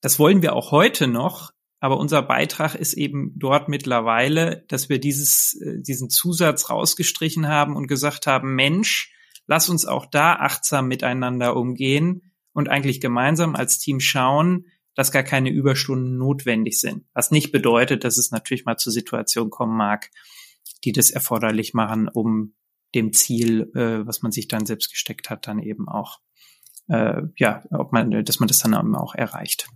Das 0.00 0.18
wollen 0.18 0.40
wir 0.40 0.54
auch 0.54 0.70
heute 0.70 1.06
noch, 1.06 1.52
aber 1.86 1.98
unser 1.98 2.20
Beitrag 2.20 2.74
ist 2.74 2.94
eben 2.94 3.30
dort 3.36 3.68
mittlerweile, 3.68 4.64
dass 4.66 4.88
wir 4.88 4.98
dieses, 4.98 5.54
äh, 5.60 5.80
diesen 5.80 6.10
Zusatz 6.10 6.68
rausgestrichen 6.68 7.46
haben 7.46 7.76
und 7.76 7.86
gesagt 7.86 8.26
haben, 8.26 8.56
Mensch, 8.56 9.14
lass 9.46 9.68
uns 9.68 9.86
auch 9.86 10.04
da 10.04 10.34
achtsam 10.34 10.88
miteinander 10.88 11.54
umgehen 11.54 12.32
und 12.52 12.68
eigentlich 12.68 13.00
gemeinsam 13.00 13.54
als 13.54 13.78
Team 13.78 14.00
schauen, 14.00 14.66
dass 14.96 15.12
gar 15.12 15.22
keine 15.22 15.50
Überstunden 15.50 16.18
notwendig 16.18 16.80
sind. 16.80 17.04
Was 17.14 17.30
nicht 17.30 17.52
bedeutet, 17.52 18.02
dass 18.02 18.18
es 18.18 18.32
natürlich 18.32 18.64
mal 18.64 18.78
zur 18.78 18.92
Situation 18.92 19.50
kommen 19.50 19.76
mag, 19.76 20.10
die 20.82 20.90
das 20.90 21.12
erforderlich 21.12 21.72
machen, 21.72 22.08
um 22.08 22.54
dem 22.96 23.12
Ziel, 23.12 23.70
äh, 23.76 24.04
was 24.04 24.22
man 24.22 24.32
sich 24.32 24.48
dann 24.48 24.66
selbst 24.66 24.90
gesteckt 24.90 25.30
hat, 25.30 25.46
dann 25.46 25.60
eben 25.60 25.88
auch, 25.88 26.18
äh, 26.88 27.22
ja, 27.36 27.62
ob 27.70 27.92
man, 27.92 28.24
dass 28.24 28.40
man 28.40 28.48
das 28.48 28.58
dann 28.58 28.74
auch 28.74 29.14
erreicht. 29.14 29.68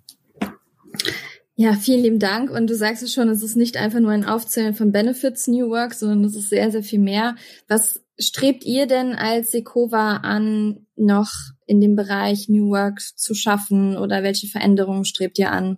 Ja, 1.60 1.74
vielen 1.74 2.02
lieben 2.02 2.18
Dank. 2.18 2.48
Und 2.50 2.68
du 2.68 2.74
sagst 2.74 3.02
es 3.02 3.12
schon, 3.12 3.28
es 3.28 3.42
ist 3.42 3.54
nicht 3.54 3.76
einfach 3.76 4.00
nur 4.00 4.12
ein 4.12 4.24
Aufzählen 4.24 4.72
von 4.72 4.92
Benefits 4.92 5.46
New 5.46 5.68
Work, 5.68 5.92
sondern 5.92 6.24
es 6.24 6.34
ist 6.34 6.48
sehr, 6.48 6.70
sehr 6.70 6.82
viel 6.82 7.00
mehr. 7.00 7.36
Was 7.68 8.02
strebt 8.18 8.64
ihr 8.64 8.86
denn 8.86 9.14
als 9.14 9.50
Sekova 9.50 10.16
an, 10.22 10.86
noch 10.96 11.30
in 11.66 11.82
dem 11.82 11.96
Bereich 11.96 12.48
New 12.48 12.70
Work 12.70 13.02
zu 13.02 13.34
schaffen 13.34 13.98
oder 13.98 14.22
welche 14.22 14.46
Veränderungen 14.46 15.04
strebt 15.04 15.38
ihr 15.38 15.52
an? 15.52 15.76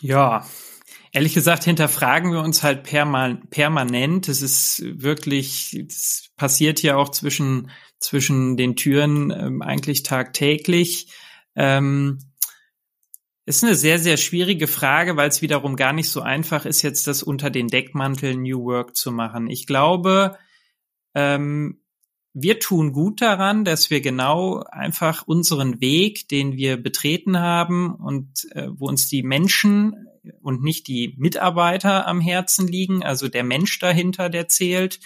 Ja, 0.00 0.46
ehrlich 1.12 1.34
gesagt 1.34 1.64
hinterfragen 1.64 2.32
wir 2.32 2.40
uns 2.40 2.62
halt 2.62 2.84
permanent. 2.84 4.28
Es 4.30 4.40
ist 4.40 4.82
wirklich, 4.82 5.74
es 5.86 6.30
passiert 6.38 6.80
ja 6.80 6.96
auch 6.96 7.10
zwischen, 7.10 7.68
zwischen 7.98 8.56
den 8.56 8.76
Türen 8.76 9.30
ähm, 9.30 9.60
eigentlich 9.60 10.04
tagtäglich. 10.04 11.08
Ähm, 11.54 12.18
ist 13.46 13.62
eine 13.62 13.76
sehr, 13.76 14.00
sehr 14.00 14.16
schwierige 14.16 14.66
Frage, 14.66 15.16
weil 15.16 15.28
es 15.28 15.40
wiederum 15.40 15.76
gar 15.76 15.92
nicht 15.92 16.10
so 16.10 16.20
einfach 16.20 16.66
ist, 16.66 16.82
jetzt 16.82 17.06
das 17.06 17.22
unter 17.22 17.48
den 17.48 17.68
Deckmantel 17.68 18.36
New 18.36 18.64
Work 18.64 18.96
zu 18.96 19.12
machen. 19.12 19.48
Ich 19.48 19.66
glaube, 19.66 20.36
ähm, 21.14 21.80
wir 22.34 22.58
tun 22.58 22.92
gut 22.92 23.22
daran, 23.22 23.64
dass 23.64 23.88
wir 23.88 24.00
genau 24.00 24.64
einfach 24.70 25.26
unseren 25.26 25.80
Weg, 25.80 26.28
den 26.28 26.56
wir 26.56 26.76
betreten 26.76 27.38
haben 27.38 27.94
und 27.94 28.46
äh, 28.50 28.66
wo 28.68 28.88
uns 28.88 29.08
die 29.08 29.22
Menschen 29.22 30.06
und 30.42 30.62
nicht 30.62 30.88
die 30.88 31.14
Mitarbeiter 31.16 32.06
am 32.08 32.20
Herzen 32.20 32.66
liegen, 32.66 33.04
also 33.04 33.28
der 33.28 33.44
Mensch 33.44 33.78
dahinter, 33.78 34.28
der 34.28 34.48
zählt, 34.48 34.98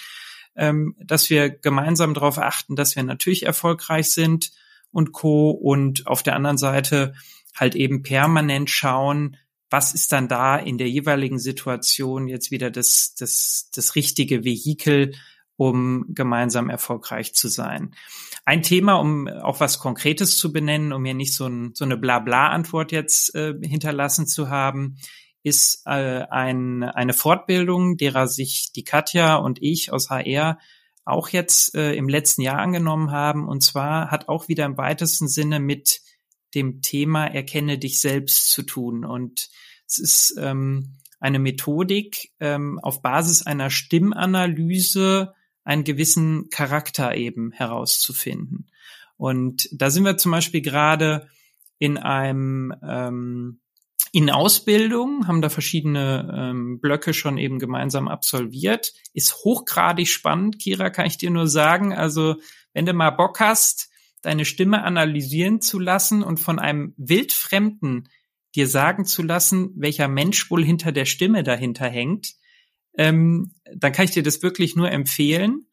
ähm, 0.56 0.96
dass 0.98 1.28
wir 1.28 1.50
gemeinsam 1.50 2.14
darauf 2.14 2.38
achten, 2.38 2.74
dass 2.74 2.96
wir 2.96 3.02
natürlich 3.02 3.44
erfolgreich 3.44 4.10
sind 4.10 4.50
und 4.92 5.12
co. 5.12 5.50
Und 5.50 6.06
auf 6.06 6.22
der 6.22 6.36
anderen 6.36 6.58
Seite 6.58 7.14
halt 7.54 7.74
eben 7.74 8.02
permanent 8.02 8.70
schauen, 8.70 9.36
was 9.70 9.94
ist 9.94 10.12
dann 10.12 10.28
da 10.28 10.56
in 10.56 10.78
der 10.78 10.88
jeweiligen 10.88 11.38
Situation 11.38 12.26
jetzt 12.26 12.50
wieder 12.50 12.70
das, 12.70 13.14
das, 13.16 13.70
das 13.72 13.94
richtige 13.94 14.44
Vehikel, 14.44 15.12
um 15.56 16.06
gemeinsam 16.08 16.70
erfolgreich 16.70 17.34
zu 17.34 17.48
sein. 17.48 17.94
Ein 18.44 18.62
Thema, 18.62 18.94
um 18.94 19.28
auch 19.28 19.60
was 19.60 19.78
Konkretes 19.78 20.38
zu 20.38 20.52
benennen, 20.52 20.92
um 20.92 21.02
mir 21.02 21.14
nicht 21.14 21.34
so, 21.34 21.46
ein, 21.46 21.72
so 21.74 21.84
eine 21.84 21.96
Blabla-Antwort 21.96 22.90
jetzt 22.90 23.34
äh, 23.34 23.54
hinterlassen 23.62 24.26
zu 24.26 24.48
haben, 24.48 24.96
ist 25.42 25.82
äh, 25.86 26.24
ein, 26.30 26.82
eine 26.82 27.12
Fortbildung, 27.12 27.96
derer 27.96 28.26
sich 28.26 28.72
die 28.74 28.84
Katja 28.84 29.36
und 29.36 29.62
ich 29.62 29.92
aus 29.92 30.10
HR 30.10 30.58
auch 31.04 31.28
jetzt 31.30 31.74
äh, 31.74 31.94
im 31.94 32.08
letzten 32.08 32.42
Jahr 32.42 32.58
angenommen 32.58 33.10
haben. 33.10 33.48
Und 33.48 33.62
zwar 33.62 34.10
hat 34.10 34.28
auch 34.28 34.48
wieder 34.48 34.64
im 34.66 34.76
weitesten 34.76 35.28
Sinne 35.28 35.60
mit 35.60 36.00
dem 36.54 36.82
Thema 36.82 37.26
Erkenne 37.26 37.78
dich 37.78 38.00
selbst 38.00 38.50
zu 38.50 38.62
tun. 38.62 39.04
Und 39.04 39.48
es 39.86 39.98
ist 39.98 40.34
ähm, 40.38 40.98
eine 41.20 41.38
Methodik, 41.38 42.32
ähm, 42.40 42.78
auf 42.80 43.02
Basis 43.02 43.46
einer 43.46 43.70
Stimmanalyse 43.70 45.34
einen 45.64 45.84
gewissen 45.84 46.48
Charakter 46.50 47.14
eben 47.14 47.52
herauszufinden. 47.52 48.70
Und 49.16 49.68
da 49.72 49.90
sind 49.90 50.04
wir 50.04 50.16
zum 50.16 50.32
Beispiel 50.32 50.62
gerade 50.62 51.28
in 51.78 51.98
einem 51.98 52.74
ähm, 52.82 53.60
in 54.12 54.30
Ausbildung, 54.30 55.26
haben 55.28 55.40
da 55.40 55.48
verschiedene 55.48 56.32
ähm, 56.36 56.80
Blöcke 56.80 57.14
schon 57.14 57.38
eben 57.38 57.58
gemeinsam 57.58 58.08
absolviert. 58.08 58.92
Ist 59.12 59.44
hochgradig 59.44 60.08
spannend, 60.08 60.58
Kira, 60.58 60.90
kann 60.90 61.06
ich 61.06 61.18
dir 61.18 61.30
nur 61.30 61.46
sagen. 61.46 61.94
Also, 61.94 62.36
wenn 62.72 62.86
du 62.86 62.92
mal 62.92 63.10
Bock 63.10 63.38
hast, 63.40 63.88
deine 64.22 64.44
Stimme 64.44 64.82
analysieren 64.82 65.60
zu 65.60 65.78
lassen 65.78 66.22
und 66.22 66.38
von 66.40 66.58
einem 66.58 66.94
Wildfremden 66.96 68.08
dir 68.56 68.66
sagen 68.66 69.04
zu 69.04 69.22
lassen, 69.22 69.70
welcher 69.76 70.08
Mensch 70.08 70.50
wohl 70.50 70.64
hinter 70.64 70.90
der 70.90 71.04
Stimme 71.04 71.44
dahinter 71.44 71.88
hängt, 71.88 72.34
ähm, 72.98 73.54
dann 73.72 73.92
kann 73.92 74.06
ich 74.06 74.10
dir 74.10 74.24
das 74.24 74.42
wirklich 74.42 74.74
nur 74.74 74.90
empfehlen. 74.90 75.68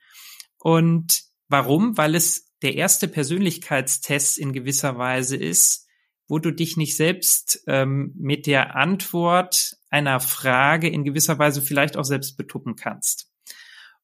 Und 0.60 1.24
warum? 1.48 1.98
Weil 1.98 2.14
es 2.14 2.54
der 2.62 2.76
erste 2.76 3.08
Persönlichkeitstest 3.08 4.38
in 4.38 4.54
gewisser 4.54 4.98
Weise 4.98 5.36
ist, 5.36 5.87
wo 6.28 6.40
du 6.40 6.52
dich 6.52 6.78
nicht 6.78 6.96
selbst 6.96 7.64
ähm, 7.68 8.14
mit 8.18 8.48
der 8.48 8.76
Antwort 8.76 9.78
einer 9.90 10.20
Frage 10.20 10.90
in 10.90 11.04
gewisser 11.04 11.40
Weise 11.40 11.62
vielleicht 11.62 11.98
auch 11.98 12.04
selbst 12.04 12.38
betuppen 12.38 12.76
kannst. 12.76 13.32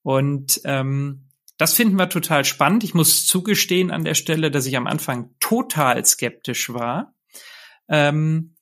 Und 0.02 0.62
ähm, 0.66 1.30
das 1.58 1.74
finden 1.74 1.98
wir 1.98 2.10
total 2.10 2.46
spannend. 2.46 2.84
Ich 2.84 2.94
muss 2.94 3.26
zugestehen 3.26 3.92
an 3.92 4.04
der 4.04 4.16
Stelle, 4.16 4.52
dass 4.52 4.66
ich 4.66 4.76
am 4.78 4.88
Anfang 4.88 5.30
total 5.40 6.04
skeptisch 6.06 6.74
war. 6.74 7.14
Ähm, 7.90 8.56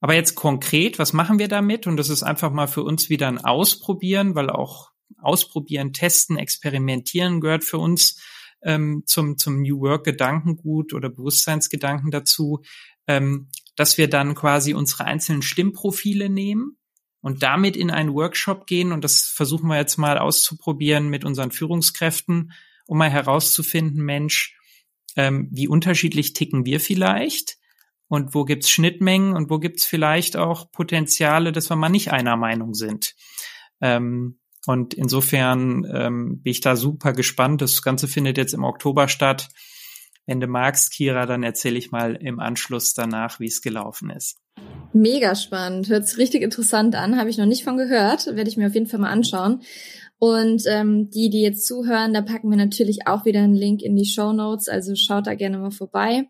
aber 0.00 0.14
jetzt 0.14 0.34
konkret, 0.34 0.98
was 0.98 1.12
machen 1.12 1.38
wir 1.38 1.48
damit? 1.48 1.86
Und 1.86 1.96
das 1.96 2.10
ist 2.10 2.22
einfach 2.22 2.50
mal 2.50 2.68
für 2.68 2.82
uns 2.82 3.08
wieder 3.08 3.28
ein 3.28 3.42
Ausprobieren, 3.42 4.34
weil 4.34 4.50
auch 4.50 4.90
Ausprobieren, 5.18 5.92
Testen, 5.92 6.36
Experimentieren 6.36 7.40
gehört 7.40 7.64
für 7.64 7.78
uns 7.78 8.20
ähm, 8.62 9.02
zum, 9.06 9.38
zum 9.38 9.62
New 9.62 9.80
Work 9.80 10.04
Gedankengut 10.04 10.92
oder 10.92 11.08
Bewusstseinsgedanken 11.08 12.10
dazu, 12.10 12.62
ähm, 13.06 13.48
dass 13.76 13.98
wir 13.98 14.08
dann 14.08 14.34
quasi 14.34 14.74
unsere 14.74 15.04
einzelnen 15.04 15.42
Stimmprofile 15.42 16.28
nehmen 16.28 16.78
und 17.20 17.42
damit 17.42 17.76
in 17.76 17.90
einen 17.90 18.14
Workshop 18.14 18.66
gehen. 18.66 18.92
Und 18.92 19.04
das 19.04 19.22
versuchen 19.22 19.68
wir 19.68 19.76
jetzt 19.76 19.96
mal 19.96 20.18
auszuprobieren 20.18 21.08
mit 21.08 21.24
unseren 21.24 21.50
Führungskräften, 21.50 22.52
um 22.86 22.98
mal 22.98 23.10
herauszufinden, 23.10 24.02
Mensch, 24.04 24.56
ähm, 25.16 25.48
wie 25.50 25.68
unterschiedlich 25.68 26.34
ticken 26.34 26.66
wir 26.66 26.80
vielleicht? 26.80 27.58
Und 28.08 28.34
wo 28.34 28.44
gibt's 28.44 28.70
Schnittmengen 28.70 29.34
und 29.34 29.50
wo 29.50 29.58
gibt's 29.58 29.84
vielleicht 29.84 30.36
auch 30.36 30.70
Potenziale, 30.70 31.50
dass 31.50 31.70
wir 31.70 31.76
mal 31.76 31.88
nicht 31.88 32.12
einer 32.12 32.36
Meinung 32.36 32.74
sind? 32.74 33.16
Ähm, 33.80 34.38
und 34.66 34.94
insofern 34.94 35.84
ähm, 35.92 36.42
bin 36.42 36.50
ich 36.50 36.60
da 36.60 36.76
super 36.76 37.12
gespannt. 37.12 37.62
Das 37.62 37.82
Ganze 37.82 38.08
findet 38.08 38.36
jetzt 38.36 38.54
im 38.54 38.64
Oktober 38.64 39.08
statt. 39.08 39.48
Wenn 40.26 40.40
du 40.40 40.48
magst, 40.48 40.92
Kira, 40.92 41.24
dann 41.24 41.44
erzähle 41.44 41.78
ich 41.78 41.92
mal 41.92 42.16
im 42.16 42.40
Anschluss 42.40 42.94
danach, 42.94 43.38
wie 43.38 43.46
es 43.46 43.62
gelaufen 43.62 44.10
ist. 44.10 44.36
Mega 44.92 45.34
spannend. 45.34 45.88
Hört 45.88 46.08
sich 46.08 46.18
richtig 46.18 46.42
interessant 46.42 46.94
an. 46.96 47.18
Habe 47.18 47.30
ich 47.30 47.38
noch 47.38 47.46
nicht 47.46 47.64
von 47.64 47.76
gehört. 47.76 48.26
Werde 48.26 48.48
ich 48.48 48.56
mir 48.56 48.66
auf 48.66 48.74
jeden 48.74 48.86
Fall 48.86 49.00
mal 49.00 49.10
anschauen. 49.10 49.62
Und 50.18 50.62
ähm, 50.66 51.10
die, 51.10 51.28
die 51.28 51.42
jetzt 51.42 51.66
zuhören, 51.66 52.14
da 52.14 52.22
packen 52.22 52.50
wir 52.50 52.56
natürlich 52.56 53.06
auch 53.06 53.24
wieder 53.24 53.40
einen 53.40 53.54
Link 53.54 53.82
in 53.82 53.94
die 53.94 54.06
Show 54.06 54.32
Notes. 54.32 54.68
Also 54.68 54.94
schaut 54.96 55.26
da 55.26 55.34
gerne 55.34 55.58
mal 55.58 55.70
vorbei. 55.70 56.24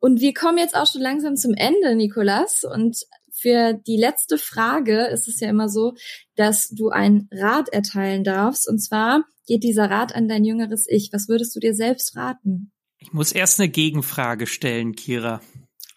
Und 0.00 0.20
wir 0.20 0.34
kommen 0.34 0.58
jetzt 0.58 0.76
auch 0.76 0.86
schon 0.86 1.00
langsam 1.00 1.36
zum 1.36 1.54
Ende, 1.54 1.94
Nikolas. 1.94 2.64
Und 2.64 2.98
für 3.30 3.72
die 3.72 3.96
letzte 3.96 4.36
Frage 4.36 5.06
ist 5.06 5.28
es 5.28 5.40
ja 5.40 5.48
immer 5.48 5.68
so, 5.68 5.94
dass 6.34 6.68
du 6.68 6.88
einen 6.88 7.28
Rat 7.32 7.68
erteilen 7.68 8.24
darfst. 8.24 8.68
Und 8.68 8.80
zwar 8.80 9.24
geht 9.46 9.62
dieser 9.62 9.88
Rat 9.88 10.14
an 10.14 10.28
dein 10.28 10.44
jüngeres 10.44 10.86
Ich. 10.88 11.10
Was 11.12 11.28
würdest 11.28 11.54
du 11.54 11.60
dir 11.60 11.74
selbst 11.74 12.16
raten? 12.16 12.72
Ich 12.98 13.12
muss 13.12 13.32
erst 13.32 13.60
eine 13.60 13.68
Gegenfrage 13.68 14.46
stellen, 14.46 14.94
Kira. 14.94 15.40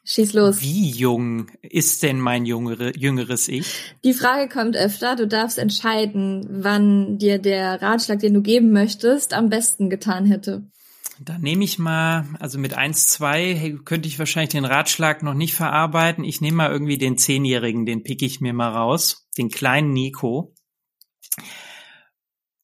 Schieß 0.03 0.33
los. 0.33 0.61
Wie 0.61 0.89
jung 0.89 1.47
ist 1.61 2.03
denn 2.03 2.19
mein 2.19 2.45
jüngere, 2.45 2.97
jüngeres 2.97 3.47
Ich? 3.47 3.95
Die 4.03 4.13
Frage 4.13 4.49
kommt 4.49 4.75
öfter. 4.75 5.15
Du 5.15 5.27
darfst 5.27 5.57
entscheiden, 5.57 6.47
wann 6.49 7.17
dir 7.17 7.37
der 7.37 7.81
Ratschlag, 7.81 8.19
den 8.19 8.33
du 8.33 8.41
geben 8.41 8.71
möchtest, 8.71 9.33
am 9.33 9.49
besten 9.49 9.89
getan 9.89 10.25
hätte. 10.25 10.63
Dann 11.23 11.41
nehme 11.41 11.63
ich 11.63 11.77
mal, 11.77 12.25
also 12.39 12.57
mit 12.57 12.73
eins, 12.73 13.09
zwei 13.09 13.77
könnte 13.85 14.07
ich 14.07 14.17
wahrscheinlich 14.17 14.49
den 14.51 14.65
Ratschlag 14.65 15.21
noch 15.21 15.35
nicht 15.35 15.53
verarbeiten. 15.53 16.23
Ich 16.23 16.41
nehme 16.41 16.57
mal 16.57 16.71
irgendwie 16.71 16.97
den 16.97 17.17
Zehnjährigen, 17.19 17.85
den 17.85 18.01
pick 18.01 18.23
ich 18.23 18.41
mir 18.41 18.53
mal 18.53 18.69
raus, 18.69 19.27
den 19.37 19.49
kleinen 19.49 19.93
Nico. 19.93 20.55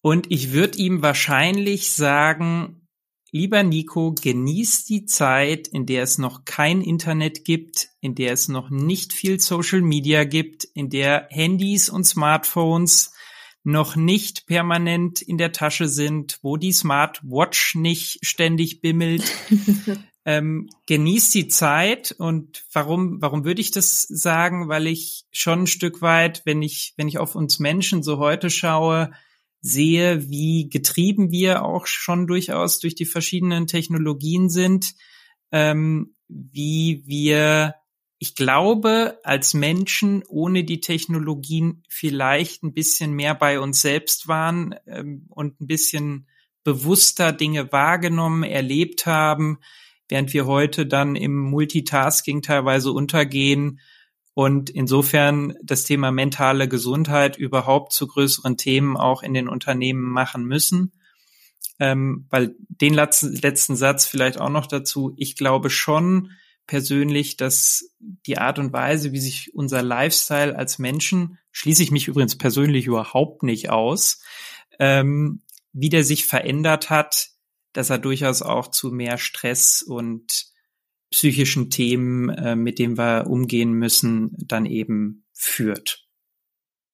Und 0.01 0.31
ich 0.31 0.53
würde 0.53 0.79
ihm 0.79 1.03
wahrscheinlich 1.03 1.91
sagen, 1.91 2.86
Lieber 3.31 3.61
Nico, 3.63 4.13
genieß 4.13 4.85
die 4.85 5.05
Zeit, 5.05 5.67
in 5.67 5.85
der 5.85 6.03
es 6.03 6.17
noch 6.17 6.45
kein 6.45 6.81
Internet 6.81 7.43
gibt, 7.43 7.89
in 7.99 8.15
der 8.15 8.31
es 8.31 8.47
noch 8.47 8.69
nicht 8.69 9.11
viel 9.11 9.39
Social 9.39 9.81
Media 9.81 10.23
gibt, 10.23 10.63
in 10.63 10.89
der 10.89 11.27
Handys 11.29 11.89
und 11.89 12.05
Smartphones 12.05 13.13
noch 13.63 13.97
nicht 13.97 14.47
permanent 14.47 15.21
in 15.21 15.37
der 15.37 15.51
Tasche 15.51 15.89
sind, 15.89 16.39
wo 16.41 16.55
die 16.55 16.71
Smartwatch 16.71 17.75
nicht 17.75 18.25
ständig 18.25 18.79
bimmelt. 18.79 19.29
ähm, 20.25 20.69
genießt 20.85 21.33
die 21.35 21.49
Zeit 21.49 22.15
und 22.17 22.63
warum, 22.71 23.21
warum 23.21 23.43
würde 23.43 23.59
ich 23.59 23.71
das 23.71 24.03
sagen? 24.03 24.69
Weil 24.69 24.87
ich 24.87 25.25
schon 25.31 25.63
ein 25.63 25.67
Stück 25.67 26.01
weit, 26.01 26.43
wenn 26.45 26.61
ich, 26.61 26.93
wenn 26.95 27.09
ich 27.09 27.17
auf 27.17 27.35
uns 27.35 27.59
Menschen 27.59 28.03
so 28.03 28.19
heute 28.19 28.49
schaue, 28.49 29.11
sehe, 29.61 30.29
wie 30.29 30.69
getrieben 30.69 31.31
wir 31.31 31.63
auch 31.63 31.87
schon 31.87 32.27
durchaus 32.27 32.79
durch 32.79 32.95
die 32.95 33.05
verschiedenen 33.05 33.67
Technologien 33.67 34.49
sind, 34.49 34.95
ähm, 35.51 36.15
wie 36.27 37.03
wir, 37.05 37.75
ich 38.19 38.35
glaube, 38.35 39.19
als 39.23 39.53
Menschen 39.53 40.23
ohne 40.27 40.63
die 40.63 40.81
Technologien 40.81 41.83
vielleicht 41.89 42.63
ein 42.63 42.73
bisschen 42.73 43.13
mehr 43.13 43.35
bei 43.35 43.59
uns 43.59 43.81
selbst 43.81 44.27
waren 44.27 44.75
ähm, 44.85 45.25
und 45.29 45.61
ein 45.61 45.67
bisschen 45.67 46.27
bewusster 46.63 47.31
Dinge 47.31 47.71
wahrgenommen, 47.71 48.43
erlebt 48.43 49.05
haben, 49.05 49.59
während 50.09 50.33
wir 50.33 50.45
heute 50.45 50.85
dann 50.85 51.15
im 51.15 51.37
Multitasking 51.37 52.41
teilweise 52.41 52.91
untergehen 52.91 53.79
und 54.37 54.69
insofern 54.69 55.55
das 55.63 55.83
Thema 55.83 56.11
mentale 56.11 56.67
Gesundheit 56.67 57.37
überhaupt 57.37 57.91
zu 57.91 58.05
größeren 58.05 58.55
Themen 58.55 58.95
auch 58.95 59.23
in 59.23 59.33
den 59.33 59.47
Unternehmen 59.49 60.03
machen 60.03 60.45
müssen. 60.45 60.91
Ähm, 61.79 62.27
weil 62.29 62.53
den 62.69 62.93
letzten, 62.93 63.33
letzten 63.33 63.75
Satz 63.75 64.05
vielleicht 64.05 64.39
auch 64.39 64.51
noch 64.51 64.67
dazu. 64.67 65.11
Ich 65.17 65.37
glaube 65.37 65.71
schon 65.71 66.33
persönlich, 66.67 67.37
dass 67.37 67.95
die 67.99 68.37
Art 68.37 68.59
und 68.59 68.73
Weise, 68.73 69.11
wie 69.11 69.19
sich 69.19 69.55
unser 69.55 69.81
Lifestyle 69.81 70.55
als 70.55 70.77
Menschen, 70.77 71.39
schließe 71.51 71.81
ich 71.81 71.89
mich 71.89 72.07
übrigens 72.07 72.37
persönlich 72.37 72.85
überhaupt 72.85 73.41
nicht 73.41 73.71
aus, 73.71 74.21
ähm, 74.77 75.41
wie 75.73 75.89
der 75.89 76.03
sich 76.03 76.27
verändert 76.27 76.91
hat, 76.91 77.29
dass 77.73 77.89
er 77.89 77.97
durchaus 77.97 78.43
auch 78.43 78.67
zu 78.67 78.91
mehr 78.91 79.17
Stress 79.17 79.81
und 79.81 80.45
psychischen 81.11 81.69
Themen, 81.69 82.29
äh, 82.29 82.55
mit 82.55 82.79
denen 82.79 82.97
wir 82.97 83.27
umgehen 83.27 83.73
müssen, 83.73 84.31
dann 84.37 84.65
eben 84.65 85.25
führt. 85.33 86.05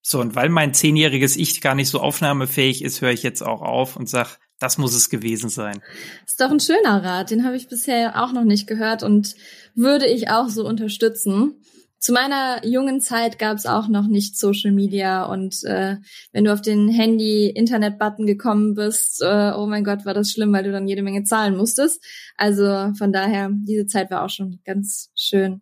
So, 0.02 0.20
und 0.20 0.36
weil 0.36 0.50
mein 0.50 0.74
zehnjähriges 0.74 1.38
Ich 1.38 1.62
gar 1.62 1.76
nicht 1.76 1.90
so 1.90 2.00
aufnahmefähig 2.00 2.84
ist, 2.84 3.02
höre 3.02 3.12
ich 3.12 3.24
jetzt 3.24 3.42
auch 3.42 3.62
auf 3.62 3.96
und 3.96 4.10
sag, 4.10 4.38
das 4.60 4.78
muss 4.78 4.94
es 4.94 5.10
gewesen 5.10 5.50
sein. 5.50 5.82
Ist 6.26 6.40
doch 6.40 6.52
ein 6.52 6.60
schöner 6.60 7.04
Rat, 7.04 7.32
den 7.32 7.46
habe 7.46 7.56
ich 7.56 7.68
bisher 7.68 8.22
auch 8.22 8.34
noch 8.34 8.44
nicht 8.44 8.68
gehört 8.68 9.04
und 9.04 9.36
würde 9.76 10.06
ich 10.06 10.30
auch 10.30 10.50
so 10.50 10.68
unterstützen 10.68 11.56
zu 12.04 12.12
meiner 12.12 12.66
jungen 12.66 13.00
Zeit 13.00 13.40
gab 13.40 13.56
es 13.56 13.66
auch 13.66 13.88
noch 13.88 14.08
nicht 14.08 14.38
Social 14.38 14.74
Media 14.74 15.24
und 15.24 15.64
äh, 15.64 15.96
wenn 16.34 16.44
du 16.44 16.52
auf 16.52 16.60
den 16.60 16.90
Handy-Internet-Button 16.90 18.26
gekommen 18.26 18.74
bist, 18.74 19.22
äh, 19.22 19.54
oh 19.56 19.68
mein 19.68 19.86
Gott, 19.86 20.06
war 20.06 20.14
das 20.14 20.30
schlimm, 20.30 20.52
weil 20.52 20.66
du 20.66 20.74
dann 20.74 20.86
jede 20.86 21.02
Menge 21.02 21.24
zahlen 21.24 21.56
musstest. 21.56 22.04
Also 22.36 22.92
von 22.98 23.14
daher, 23.14 23.52
diese 23.54 23.88
Zeit 23.88 24.12
war 24.12 24.26
auch 24.26 24.30
schon 24.30 24.60
ganz 24.66 25.12
schön. 25.16 25.62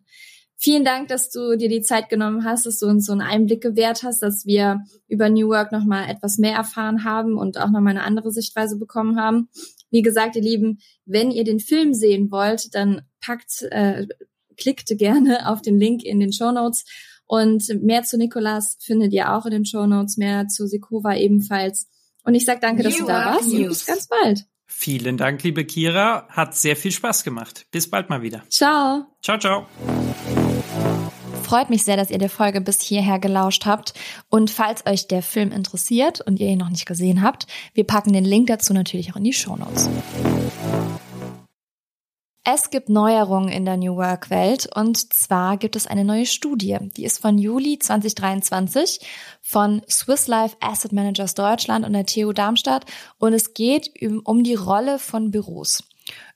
Vielen 0.56 0.84
Dank, 0.84 1.06
dass 1.06 1.30
du 1.30 1.56
dir 1.56 1.68
die 1.68 1.82
Zeit 1.82 2.08
genommen 2.08 2.44
hast, 2.44 2.66
dass 2.66 2.80
du 2.80 2.86
uns 2.86 3.06
so 3.06 3.12
einen 3.12 3.20
Einblick 3.20 3.60
gewährt 3.60 4.02
hast, 4.02 4.20
dass 4.20 4.44
wir 4.44 4.80
über 5.06 5.30
New 5.30 5.46
Work 5.46 5.70
nochmal 5.70 6.10
etwas 6.10 6.38
mehr 6.38 6.56
erfahren 6.56 7.04
haben 7.04 7.38
und 7.38 7.56
auch 7.56 7.70
nochmal 7.70 7.92
eine 7.92 8.02
andere 8.02 8.32
Sichtweise 8.32 8.80
bekommen 8.80 9.16
haben. 9.16 9.48
Wie 9.92 10.02
gesagt, 10.02 10.34
ihr 10.34 10.42
Lieben, 10.42 10.80
wenn 11.04 11.30
ihr 11.30 11.44
den 11.44 11.60
Film 11.60 11.94
sehen 11.94 12.32
wollt, 12.32 12.74
dann 12.74 13.02
packt, 13.20 13.62
äh, 13.70 14.08
klickt 14.56 14.88
gerne 14.98 15.48
auf 15.48 15.62
den 15.62 15.78
Link 15.78 16.02
in 16.02 16.20
den 16.20 16.32
Show 16.32 16.52
Notes. 16.52 16.84
Und 17.26 17.66
mehr 17.82 18.02
zu 18.02 18.18
Nikolas 18.18 18.76
findet 18.80 19.12
ihr 19.12 19.32
auch 19.32 19.46
in 19.46 19.52
den 19.52 19.64
Show 19.64 19.86
Notes, 19.86 20.16
mehr 20.16 20.48
zu 20.48 20.66
Sikova 20.66 21.16
ebenfalls. 21.16 21.88
Und 22.24 22.34
ich 22.34 22.44
sag 22.44 22.60
danke, 22.60 22.82
dass 22.82 22.94
you 22.94 23.00
du 23.00 23.06
da 23.06 23.24
warst 23.24 23.52
und 23.52 23.68
bis 23.68 23.86
ganz 23.86 24.06
bald. 24.06 24.44
Vielen 24.66 25.16
Dank, 25.16 25.42
liebe 25.42 25.64
Kira. 25.64 26.26
Hat 26.28 26.54
sehr 26.56 26.76
viel 26.76 26.92
Spaß 26.92 27.24
gemacht. 27.24 27.66
Bis 27.70 27.88
bald 27.88 28.10
mal 28.10 28.22
wieder. 28.22 28.42
Ciao. 28.48 29.06
Ciao, 29.22 29.38
ciao. 29.38 29.66
Freut 31.42 31.70
mich 31.70 31.84
sehr, 31.84 31.96
dass 31.96 32.10
ihr 32.10 32.18
der 32.18 32.30
Folge 32.30 32.60
bis 32.60 32.80
hierher 32.80 33.18
gelauscht 33.18 33.66
habt. 33.66 33.92
Und 34.30 34.50
falls 34.50 34.86
euch 34.86 35.06
der 35.08 35.22
Film 35.22 35.52
interessiert 35.52 36.20
und 36.20 36.40
ihr 36.40 36.48
ihn 36.48 36.58
noch 36.58 36.70
nicht 36.70 36.86
gesehen 36.86 37.22
habt, 37.22 37.46
wir 37.74 37.84
packen 37.84 38.12
den 38.12 38.24
Link 38.24 38.46
dazu 38.46 38.72
natürlich 38.72 39.12
auch 39.12 39.16
in 39.16 39.24
die 39.24 39.32
Show 39.32 39.56
Notes. 39.56 39.88
Es 42.44 42.70
gibt 42.70 42.88
Neuerungen 42.88 43.50
in 43.50 43.64
der 43.64 43.76
New 43.76 43.94
Work 43.94 44.28
Welt 44.28 44.68
und 44.74 45.12
zwar 45.12 45.56
gibt 45.56 45.76
es 45.76 45.86
eine 45.86 46.04
neue 46.04 46.26
Studie, 46.26 46.76
die 46.96 47.04
ist 47.04 47.20
von 47.20 47.38
Juli 47.38 47.78
2023 47.78 48.98
von 49.40 49.80
Swiss 49.88 50.26
Life 50.26 50.56
Asset 50.58 50.90
Managers 50.90 51.34
Deutschland 51.34 51.86
und 51.86 51.92
der 51.92 52.04
TU 52.04 52.32
Darmstadt 52.32 52.84
und 53.18 53.32
es 53.32 53.54
geht 53.54 53.92
um 54.24 54.42
die 54.42 54.56
Rolle 54.56 54.98
von 54.98 55.30
Büros. 55.30 55.84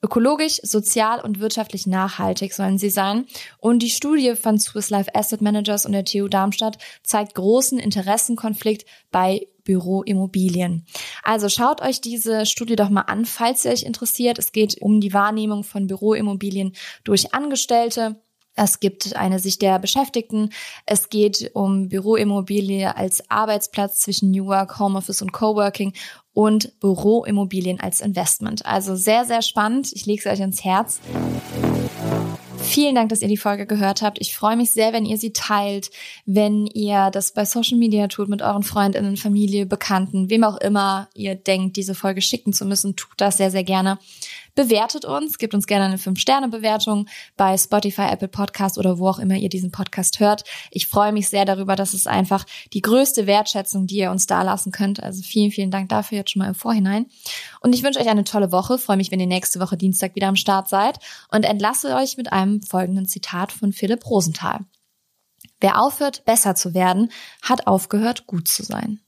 Ökologisch, 0.01 0.61
sozial 0.63 1.21
und 1.21 1.41
wirtschaftlich 1.41 1.89
nachhaltig 1.89 2.55
sollen 2.55 2.79
sie 2.79 2.91
sein. 2.91 3.27
Und 3.59 3.81
die 3.81 3.91
Studie 3.91 4.37
von 4.37 4.61
Swiss 4.61 4.91
Life 4.91 5.13
Asset 5.13 5.41
Managers 5.41 5.87
und 5.87 5.91
der 5.91 6.05
TU 6.05 6.29
Darmstadt 6.29 6.79
zeigt 7.03 7.35
großen 7.35 7.81
Interessenkonflikt 7.81 8.87
bei 9.11 9.49
Büroimmobilien. 9.67 10.87
Also 11.23 11.51
schaut 11.51 11.83
euch 11.83 12.01
diese 12.01 12.47
Studie 12.47 12.77
doch 12.77 12.89
mal 12.89 13.03
an, 13.03 13.27
falls 13.27 13.67
ihr 13.67 13.73
euch 13.73 13.83
interessiert. 13.83 14.39
Es 14.39 14.53
geht 14.53 14.81
um 14.81 15.03
die 15.03 15.13
Wahrnehmung 15.13 15.63
von 15.65 15.87
Büroimmobilien 15.87 16.73
durch 17.05 17.35
Angestellte. 17.35 18.17
Es 18.55 18.81
gibt 18.81 19.15
eine 19.17 19.39
Sicht 19.39 19.61
der 19.61 19.79
Beschäftigten. 19.79 20.49
Es 20.87 21.11
geht 21.11 21.51
um 21.53 21.91
Büroimmobilie 21.91 22.97
als 22.97 23.31
Arbeitsplatz 23.31 24.01
zwischen 24.01 24.31
New 24.31 24.47
Work, 24.47 24.79
Homeoffice 24.79 25.21
und 25.21 25.33
Coworking 25.33 25.93
und 26.33 26.81
Büroimmobilien 26.81 27.81
als 27.81 28.01
Investment. 28.01 28.65
Also 28.65 28.97
sehr, 28.97 29.27
sehr 29.27 29.43
spannend. 29.43 29.93
Ich 29.93 30.07
lege 30.07 30.23
es 30.25 30.33
euch 30.33 30.41
ins 30.43 30.65
Herz. 30.65 31.01
Vielen 32.67 32.97
Dank, 32.97 33.09
dass 33.11 33.23
ihr 33.23 33.29
die 33.29 33.37
Folge 33.37 33.65
gehört 33.65 34.03
habt. 34.03 34.21
Ich 34.21 34.35
freue 34.35 34.57
mich 34.57 34.73
sehr, 34.73 34.93
wenn 34.93 35.07
ihr 35.07 35.19
sie 35.19 35.33
teilt, 35.33 35.91
wenn 36.27 36.67
ihr 36.67 37.11
das 37.11 37.33
bei 37.33 37.45
Social 37.45 37.79
Media 37.79 38.09
tut 38.09 38.29
mit 38.29 38.43
euren 38.43 38.65
Freundinnen, 38.65 39.17
Familie, 39.17 39.67
Bekannten, 39.67 40.31
wem 40.31 40.45
auch 40.45 40.57
immer 40.59 41.09
ihr 41.15 41.37
denkt, 41.37 41.77
diese 41.77 41.95
Folge 41.95 42.21
schicken 42.21 42.53
zu 42.53 42.67
müssen, 42.67 42.97
tut 42.97 43.15
das 43.19 43.37
sehr, 43.37 43.53
sehr 43.53 43.65
gerne. 43.65 43.99
Bewertet 44.57 45.05
uns, 45.05 45.37
gebt 45.37 45.53
uns 45.53 45.67
gerne 45.67 45.85
eine 45.85 45.99
5-Sterne-Bewertung 45.99 47.07
bei 47.37 47.59
Spotify, 47.59 48.09
Apple 48.11 48.29
Podcast 48.29 48.79
oder 48.79 48.99
wo 48.99 49.07
auch 49.07 49.19
immer 49.19 49.35
ihr 49.35 49.51
diesen 49.51 49.71
Podcast 49.71 50.19
hört. 50.19 50.45
Ich 50.71 50.87
freue 50.87 51.13
mich 51.13 51.29
sehr 51.29 51.45
darüber. 51.45 51.77
Das 51.77 51.93
ist 51.93 52.09
einfach 52.09 52.47
die 52.73 52.81
größte 52.81 53.27
Wertschätzung, 53.27 53.87
die 53.87 53.99
ihr 53.99 54.11
uns 54.11 54.27
da 54.27 54.41
lassen 54.41 54.73
könnt. 54.73 55.03
Also 55.03 55.23
vielen, 55.23 55.51
vielen 55.51 55.71
Dank 55.71 55.91
dafür 55.91 56.17
jetzt 56.19 56.31
schon 56.31 56.41
mal 56.41 56.49
im 56.49 56.55
Vorhinein. 56.55 57.05
Und 57.61 57.75
ich 57.75 57.83
wünsche 57.83 58.01
euch 58.01 58.09
eine 58.09 58.25
tolle 58.25 58.51
Woche. 58.51 58.79
Freue 58.79 58.97
mich, 58.97 59.11
wenn 59.11 59.21
ihr 59.21 59.27
nächste 59.27 59.61
Woche 59.61 59.77
Dienstag 59.77 60.15
wieder 60.15 60.29
am 60.29 60.37
Start 60.37 60.71
seid 60.71 61.01
und 61.31 61.45
entlasse 61.45 61.95
euch 61.95 62.17
mit 62.17 62.33
einem 62.33 62.63
folgenden 62.63 63.07
Zitat 63.07 63.53
von 63.53 63.75
Philipp 63.75 64.09
Rosenthal. 64.09 64.61
Wer 65.61 65.83
aufhört, 65.83 66.25
besser 66.25 66.55
zu 66.55 66.73
werden, 66.73 67.13
hat 67.43 67.67
aufgehört, 67.67 68.27
gut 68.27 68.49
zu 68.49 68.63
sein. 68.63 69.01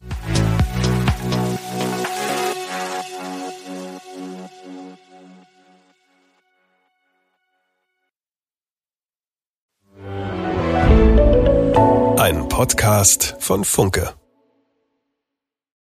Podcast 12.59 13.37
von 13.39 13.65
Funke. 13.65 14.15